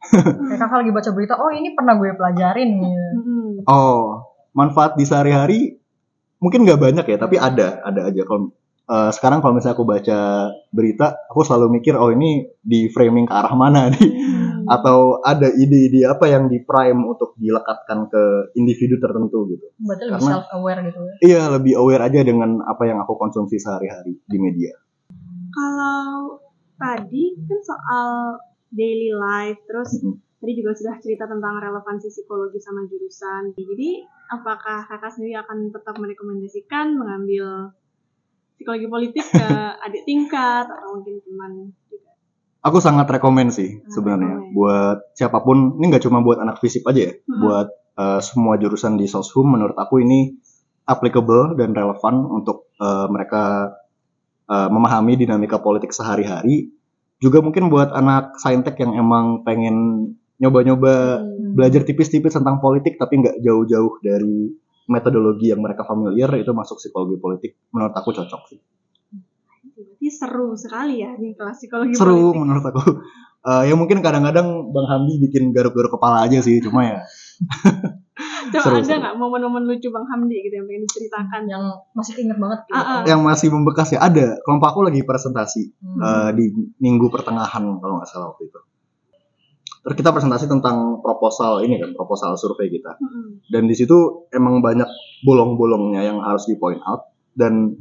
kayak 0.54 0.60
kakak 0.62 0.78
lagi 0.86 0.92
baca 0.94 1.10
berita, 1.12 1.34
oh 1.34 1.50
ini 1.50 1.74
pernah 1.74 1.98
gue 1.98 2.14
pelajarin 2.14 2.70
gitu. 2.78 3.10
Oh, 3.68 4.24
manfaat 4.54 4.96
di 4.96 5.04
sehari-hari 5.04 5.79
mungkin 6.40 6.64
nggak 6.64 6.80
banyak 6.80 7.06
ya, 7.06 7.16
tapi 7.20 7.36
ada, 7.36 7.84
ada 7.84 8.08
aja. 8.08 8.22
Kalau 8.24 8.50
eh, 8.90 9.10
sekarang 9.14 9.38
kalau 9.44 9.54
misalnya 9.54 9.76
aku 9.78 9.86
baca 9.86 10.18
berita, 10.74 11.06
aku 11.30 11.40
selalu 11.46 11.78
mikir, 11.78 11.94
oh 11.94 12.10
ini 12.10 12.48
di 12.58 12.90
framing 12.90 13.28
ke 13.28 13.34
arah 13.36 13.54
mana 13.54 13.92
nih? 13.92 14.08
Hmm. 14.08 14.66
Atau 14.70 15.18
ada 15.22 15.50
ide-ide 15.50 16.06
apa 16.06 16.30
yang 16.30 16.46
di 16.46 16.62
prime 16.62 17.02
untuk 17.02 17.34
dilekatkan 17.38 18.06
ke 18.06 18.22
individu 18.54 19.02
tertentu 19.02 19.46
gitu. 19.50 19.66
Berarti 19.82 20.04
lebih 20.06 20.14
Karena- 20.18 20.30
self 20.30 20.46
aware 20.54 20.80
gitu 20.86 20.98
ya. 21.02 21.14
Iya, 21.22 21.42
lebih 21.58 21.72
aware 21.78 22.02
aja 22.06 22.20
dengan 22.22 22.62
apa 22.62 22.82
yang 22.86 22.98
aku 23.02 23.18
konsumsi 23.18 23.58
sehari-hari 23.58 24.14
di 24.26 24.38
media. 24.38 24.74
Kalau 25.50 26.38
tadi 26.78 27.34
kan 27.46 27.60
soal 27.66 28.08
daily 28.70 29.10
life, 29.10 29.58
terus 29.66 29.90
Mm-mm. 29.98 30.22
Tadi 30.40 30.52
juga 30.56 30.72
sudah 30.72 30.96
cerita 30.98 31.28
tentang 31.28 31.60
relevansi 31.60 32.08
psikologi 32.08 32.56
sama 32.58 32.88
jurusan. 32.88 33.60
Jadi, 33.60 33.90
apakah 34.32 34.88
kakak 34.88 35.12
sendiri 35.12 35.36
akan 35.36 35.68
tetap 35.68 36.00
merekomendasikan 36.00 36.96
mengambil 36.96 37.76
psikologi 38.56 38.88
politik 38.88 39.24
ke 39.28 39.48
adik 39.84 40.02
tingkat 40.08 40.64
atau 40.64 40.96
mungkin 40.96 41.20
teman 41.20 41.52
juga? 41.92 42.08
Aku 42.60 42.76
sangat 42.76 43.08
rekomen 43.08 43.48
sih 43.48 43.80
Sangat 43.80 43.92
sebenarnya 43.92 44.34
rekomen. 44.36 44.52
buat 44.56 44.98
siapa 45.16 45.38
pun. 45.40 45.76
Ini 45.80 45.84
nggak 45.92 46.04
cuma 46.08 46.20
buat 46.24 46.40
anak 46.40 46.60
fisip 46.60 46.88
aja 46.88 47.00
ya, 47.08 47.12
Hmm. 47.24 47.40
buat 47.40 47.68
eh, 48.00 48.20
semua 48.24 48.56
jurusan 48.56 48.96
di 48.96 49.04
soshum. 49.04 49.44
Menurut 49.44 49.76
aku 49.76 50.00
ini 50.00 50.40
applicable 50.84 51.56
dan 51.56 51.76
relevan 51.76 52.16
untuk 52.28 52.72
eh, 52.80 53.06
mereka 53.12 53.76
eh, 54.48 54.68
memahami 54.72 55.20
dinamika 55.20 55.60
politik 55.60 55.92
sehari-hari. 55.92 56.72
Juga 57.20 57.44
mungkin 57.44 57.68
buat 57.68 57.92
anak 57.92 58.40
saintek 58.40 58.80
yang 58.80 58.96
emang 58.96 59.44
pengen 59.44 59.76
nyoba-nyoba 60.40 60.92
Hmm. 61.20 61.52
belajar 61.52 61.82
tipis-tipis 61.82 62.32
tentang 62.32 62.58
politik 62.58 62.94
tapi 62.94 63.20
nggak 63.20 63.38
jauh-jauh 63.38 64.00
dari 64.00 64.54
metodologi 64.86 65.50
yang 65.50 65.60
mereka 65.60 65.82
familiar 65.82 66.30
itu 66.34 66.50
masuk 66.50 66.76
psikologi 66.76 67.16
politik. 67.16 67.58
Menurut 67.70 67.92
aku 67.92 68.10
cocok 68.10 68.42
sih. 68.48 68.58
Berarti 69.70 70.08
seru 70.08 70.52
sekali 70.54 71.00
ya 71.00 71.12
di 71.14 71.32
kelas 71.32 71.56
psikologi 71.56 71.94
seru 71.94 72.30
politik. 72.30 72.38
menurut 72.38 72.64
aku. 72.64 72.82
Eh, 73.40 73.62
ya 73.66 73.74
mungkin 73.74 73.98
kadang-kadang 73.98 74.68
Bang 74.68 74.84
Hamdi 74.84 75.16
bikin 75.18 75.48
garuk-garuk 75.50 75.88
kepala 75.90 76.22
aja 76.22 76.38
sih, 76.38 76.60
cuma 76.60 76.84
ya 76.84 77.00
Coba 78.52 78.60
seru, 78.62 78.76
ada 78.76 78.84
seru. 78.84 79.00
nggak 79.00 79.14
momen-momen 79.16 79.64
lucu 79.64 79.88
Bang 79.88 80.04
Hamdi 80.06 80.36
gitu 80.38 80.54
yang 80.54 80.66
pengen 80.66 80.82
diceritakan? 80.84 81.42
yang 81.46 81.62
masih 81.90 82.12
keinget 82.14 82.36
banget 82.36 82.60
gitu. 82.62 82.76
Ah, 82.76 82.84
ah. 82.84 83.00
yang 83.04 83.20
masih 83.20 83.48
membekas 83.48 83.88
ya 83.90 84.00
ada. 84.02 84.36
Kelompok 84.42 84.68
aku 84.68 84.80
lagi 84.82 85.00
presentasi 85.02 85.62
Hmm. 85.78 86.00
eh, 86.00 86.30
di 86.36 86.44
minggu 86.78 87.08
pertengahan 87.08 87.64
kalau 87.74 87.94
nggak 87.96 88.08
salah 88.08 88.28
waktu 88.30 88.44
itu. 88.44 88.60
Terus 89.80 89.94
kita 89.94 90.10
presentasi 90.10 90.44
tentang 90.44 91.00
proposal 91.00 91.64
ini 91.64 91.76
kan, 91.76 91.92
proposal 91.92 92.36
survei 92.36 92.68
kita. 92.68 93.00
Dan 93.46 93.64
di 93.64 93.72
situ 93.72 93.96
emang 94.28 94.60
banyak 94.60 94.84
bolong-bolongnya 95.22 96.04
yang 96.04 96.20
harus 96.20 96.44
di 96.44 96.54
point 96.54 96.80
out 96.82 97.08
dan 97.32 97.80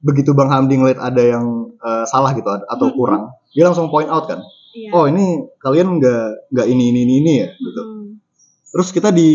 begitu 0.00 0.32
Bang 0.32 0.48
Hamdi 0.48 0.76
ngeliat 0.76 0.96
ada 0.96 1.20
yang 1.20 1.44
eh, 1.76 2.04
salah 2.04 2.32
gitu 2.32 2.44
atau 2.44 2.86
Mhm. 2.88 2.94
kurang, 2.94 3.22
dia 3.50 3.64
langsung 3.64 3.88
point 3.88 4.04
out 4.06 4.24
kan. 4.26 4.40
Iya. 4.70 4.90
Oh 4.92 5.04
ini 5.04 5.24
kalian 5.58 5.96
nggak 5.96 6.52
nggak 6.52 6.66
ini 6.68 6.84
ini 6.88 7.00
ini 7.02 7.14
ini 7.18 7.32
ya 7.40 7.48
gitu. 7.50 7.80
Mm-mm. 7.82 8.20
Terus 8.70 8.88
kita 8.90 9.08
di 9.10 9.28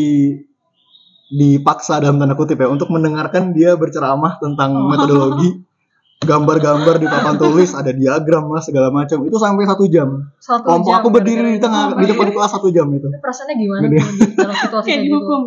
dipaksa 1.27 1.97
dalam 1.97 2.21
tanda 2.21 2.37
kutip 2.37 2.55
ya 2.55 2.69
untuk 2.69 2.87
mendengarkan 2.87 3.49
dia 3.51 3.73
berceramah 3.73 4.37
tentang 4.37 4.77
Oh. 4.77 4.87
metodologi 4.87 5.57
gambar-gambar 6.21 6.95
di 6.97 7.05
papan 7.05 7.35
tulis 7.35 7.69
ada 7.71 7.91
diagram 7.91 8.47
lah 8.47 8.59
segala 8.59 8.87
macam. 8.89 9.19
Itu 9.21 9.35
sampai 9.35 9.63
satu 9.63 9.85
jam. 9.85 10.31
Satu 10.37 10.63
kelompok 10.63 10.87
jam 10.87 10.97
aku 10.97 11.09
berdiri 11.09 11.49
di 11.49 11.59
tengah 11.59 11.93
di 11.93 12.05
depan 12.05 12.27
kelas 12.29 12.51
satu 12.51 12.69
jam 12.69 12.87
itu. 12.89 13.05
Itu 13.05 13.19
perasaannya 13.19 13.55
gimana 13.55 13.81
Gede. 13.83 13.97
tuh 13.97 14.07
di 14.07 14.35
dalam 14.35 14.55
situasi 14.55 14.85
Kayak 14.85 14.85
kayak 14.87 15.01
gitu? 15.01 15.11
dihukum. 15.11 15.41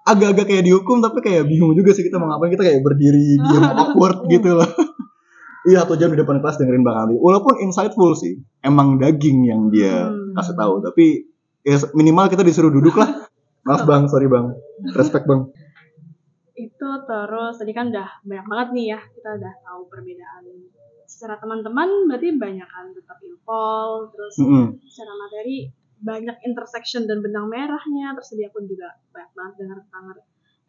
agak-agak 0.00 0.46
kayak 0.48 0.64
dihukum 0.64 0.96
tapi 0.98 1.18
kayak 1.20 1.44
bingung 1.44 1.70
juga 1.72 1.90
sih 1.92 2.02
kita 2.02 2.16
mau 2.16 2.28
ngapain. 2.28 2.50
Kita 2.50 2.64
kayak 2.64 2.80
berdiri 2.80 3.38
diam 3.38 3.64
awkward 3.70 4.26
gitu 4.26 4.50
loh. 4.54 4.70
Iya 5.60 5.84
satu 5.84 5.94
jam 5.94 6.08
di 6.08 6.16
depan 6.16 6.40
kelas 6.40 6.56
dengerin 6.56 6.80
bang 6.80 6.96
Ali 6.98 7.14
walaupun 7.14 7.60
insightful 7.60 8.12
sih. 8.12 8.40
Emang 8.60 8.96
daging 8.96 9.44
yang 9.44 9.68
dia 9.68 10.08
Hmm. 10.08 10.32
kasih 10.32 10.56
tahu. 10.56 10.80
Tapi 10.80 11.28
ya 11.62 11.76
minimal 11.92 12.26
kita 12.26 12.40
disuruh 12.40 12.68
duduk 12.68 12.96
lah. 12.96 13.28
Maaf 13.62 13.84
bang. 13.84 14.08
Sorry 14.08 14.24
bang. 14.24 14.56
Respect 14.90 15.24
bang 15.24 15.46
itu 16.68 16.88
terus 17.08 17.54
tadi 17.56 17.72
kan 17.72 17.88
udah 17.88 18.08
banyak 18.26 18.46
banget 18.50 18.68
nih 18.76 18.86
ya 18.96 19.00
kita 19.00 19.28
udah 19.40 19.54
tahu 19.64 19.80
perbedaan 19.88 20.44
secara 21.08 21.34
teman-teman 21.40 21.88
berarti 22.06 22.28
banyak 22.36 22.68
kan 22.68 22.92
tetap 22.92 23.18
ilpol 23.24 24.12
terus 24.12 24.34
Mm-mm. 24.38 24.78
secara 24.86 25.12
materi 25.16 25.72
banyak 26.00 26.36
intersection 26.48 27.04
dan 27.04 27.20
benang 27.20 27.50
merahnya 27.50 28.16
terus 28.16 28.32
tadi 28.32 28.48
aku 28.48 28.64
juga 28.64 28.94
banyak 29.12 29.32
banget 29.36 29.54
dengar 29.60 29.78
tentang 29.84 30.04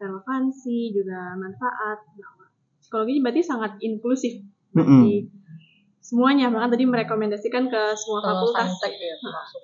relevansi 0.02 0.80
juga 0.92 1.38
manfaat 1.38 2.00
bahwa 2.18 2.46
psikologi 2.82 3.22
berarti 3.22 3.42
sangat 3.46 3.72
inklusif 3.80 4.44
Mm-mm. 4.76 5.02
di 5.06 5.30
semuanya 6.02 6.50
bahkan 6.50 6.74
tadi 6.74 6.84
merekomendasikan 6.90 7.70
ke 7.70 7.82
semua 7.96 8.20
Kalau 8.20 8.50
fakultas 8.50 8.68
saintek 8.82 8.94
ya 8.98 9.16
termasuk. 9.22 9.62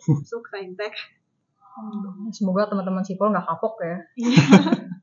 Semoga 2.33 2.69
teman-teman 2.69 3.01
sipol 3.01 3.33
nggak 3.33 3.45
kapok 3.49 3.75
ya. 3.81 3.97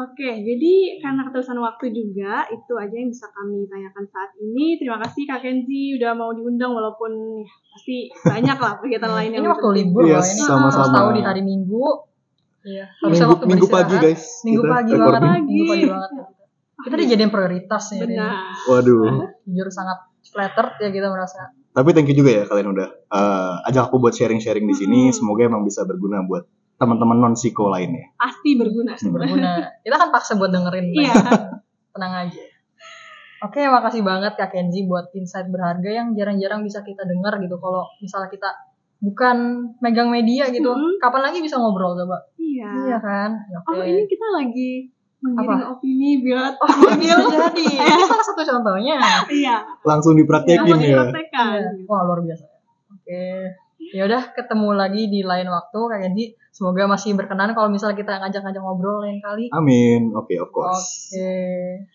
Oke, 0.00 0.30
jadi 0.40 1.02
karena 1.04 1.28
keterusan 1.28 1.60
waktu 1.60 1.92
juga, 1.92 2.48
itu 2.48 2.72
aja 2.72 2.94
yang 2.94 3.12
bisa 3.12 3.28
kami 3.36 3.68
tanyakan 3.68 4.04
saat 4.08 4.32
ini. 4.40 4.80
Terima 4.80 4.96
kasih 4.96 5.28
Kak 5.28 5.44
Kenzi 5.44 6.00
udah 6.00 6.16
mau 6.16 6.32
diundang 6.32 6.72
walaupun 6.72 7.12
ya, 7.44 7.52
pasti 7.76 7.96
banyak 8.24 8.56
lah 8.56 8.72
kegiatan 8.80 9.12
lain 9.12 9.30
yang 9.36 9.44
Ini 9.44 9.52
waktu 9.52 9.68
libur 9.76 10.02
Yes, 10.08 10.16
loh 10.16 10.24
ini. 10.24 10.40
sama-sama. 10.48 10.80
Harus 10.80 10.96
tahu 10.96 11.08
di 11.12 11.22
hari 11.26 11.42
Minggu. 11.44 11.84
Iya. 12.64 12.84
Minggu, 13.04 13.28
waktu 13.28 13.44
minggu 13.44 13.66
pagi 13.68 13.94
guys. 14.00 14.24
Minggu 14.44 14.62
kita 14.64 14.72
pagi 14.72 14.92
banget. 14.96 15.20
Pagi. 15.20 15.44
Minggu 15.44 15.64
pagi 15.68 15.86
banget. 15.92 16.10
Kita 16.80 16.94
dijadiin 16.96 17.30
prioritas 17.32 17.84
ya. 17.92 18.00
Benar. 18.08 18.32
Waduh. 18.72 19.04
Jujur 19.44 19.68
sangat 19.68 19.98
flattered 20.24 20.72
ya 20.80 20.88
kita 20.88 21.08
merasa. 21.12 21.52
Tapi 21.70 21.88
thank 21.92 22.08
you 22.08 22.16
juga 22.16 22.30
ya 22.34 22.44
kalian 22.48 22.72
udah 22.72 22.88
eh, 22.88 23.68
ajak 23.68 23.92
aku 23.92 24.00
buat 24.00 24.16
sharing-sharing 24.16 24.64
di 24.64 24.76
sini. 24.76 25.00
Hmm. 25.10 25.14
Semoga 25.14 25.44
emang 25.44 25.62
bisa 25.66 25.84
berguna 25.84 26.24
buat 26.24 26.48
teman-teman 26.80 27.20
non 27.20 27.34
psiko 27.36 27.68
lainnya. 27.68 28.08
Pasti 28.16 28.56
berguna. 28.56 28.96
berguna. 28.96 29.52
Kita 29.84 29.96
kan 30.00 30.08
paksa 30.08 30.40
buat 30.40 30.48
dengerin. 30.48 30.86
Iya. 30.90 31.12
Tenang 31.92 32.12
aja. 32.24 32.42
Oke, 33.40 33.60
makasih 33.64 34.00
banget 34.00 34.36
Kak 34.36 34.52
Kenzi 34.52 34.84
buat 34.84 35.12
insight 35.12 35.48
berharga 35.48 35.88
yang 35.88 36.12
jarang-jarang 36.12 36.60
bisa 36.60 36.80
kita 36.80 37.04
dengar 37.04 37.36
gitu. 37.40 37.56
Kalau 37.56 37.88
misalnya 38.00 38.28
kita 38.28 38.50
bukan 39.00 39.36
megang 39.80 40.08
media 40.08 40.48
gitu, 40.48 40.72
Mm-mm. 40.72 41.00
kapan 41.00 41.24
lagi 41.24 41.40
bisa 41.40 41.56
ngobrol 41.56 41.96
coba? 41.96 42.20
Iya. 42.36 42.68
Iya 42.84 42.96
kan? 43.00 43.30
Oke. 43.64 43.76
Oh, 43.76 43.84
ini 43.84 44.04
kita 44.04 44.26
lagi 44.28 44.70
menggiring 45.20 45.60
Apa? 45.60 45.72
opini 45.72 46.20
buat 46.20 46.52
Oh, 46.56 46.68
bisa 46.96 47.16
jadi. 47.32 47.64
Ini 47.76 48.04
salah 48.04 48.24
satu 48.24 48.42
contohnya. 48.44 48.96
iya. 49.28 49.64
Langsung 49.84 50.16
dipraktekin 50.16 50.64
Langsung 50.64 50.80
ya. 50.80 50.88
dipraktekkan. 50.96 51.60
Iya. 51.80 51.88
Wah, 51.88 52.00
luar 52.04 52.20
biasa. 52.20 52.44
Oke. 52.92 53.24
Ya 53.90 54.06
udah, 54.06 54.30
ketemu 54.34 54.68
lagi 54.74 55.02
di 55.10 55.20
lain 55.26 55.50
waktu 55.50 55.78
Kak 55.78 56.00
Kenzi. 56.06 56.34
Semoga 56.50 56.86
masih 56.86 57.14
berkenan 57.14 57.54
kalau 57.54 57.70
misalnya 57.70 57.98
kita 57.98 58.18
ngajak-ngajak 58.22 58.62
ngobrol 58.62 59.02
lain 59.02 59.18
kali. 59.22 59.50
Amin. 59.54 60.14
Oke, 60.14 60.38
of 60.38 60.50
course. 60.54 61.14
Oke. 61.14 61.90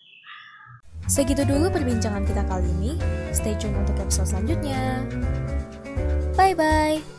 Segitu 1.06 1.46
dulu 1.46 1.70
perbincangan 1.70 2.26
kita 2.26 2.42
kali 2.44 2.66
ini. 2.82 2.92
Stay 3.30 3.54
tune 3.56 3.76
untuk 3.78 3.94
episode 4.02 4.26
selanjutnya. 4.26 5.06
Bye 6.34 6.52
bye. 6.58 7.15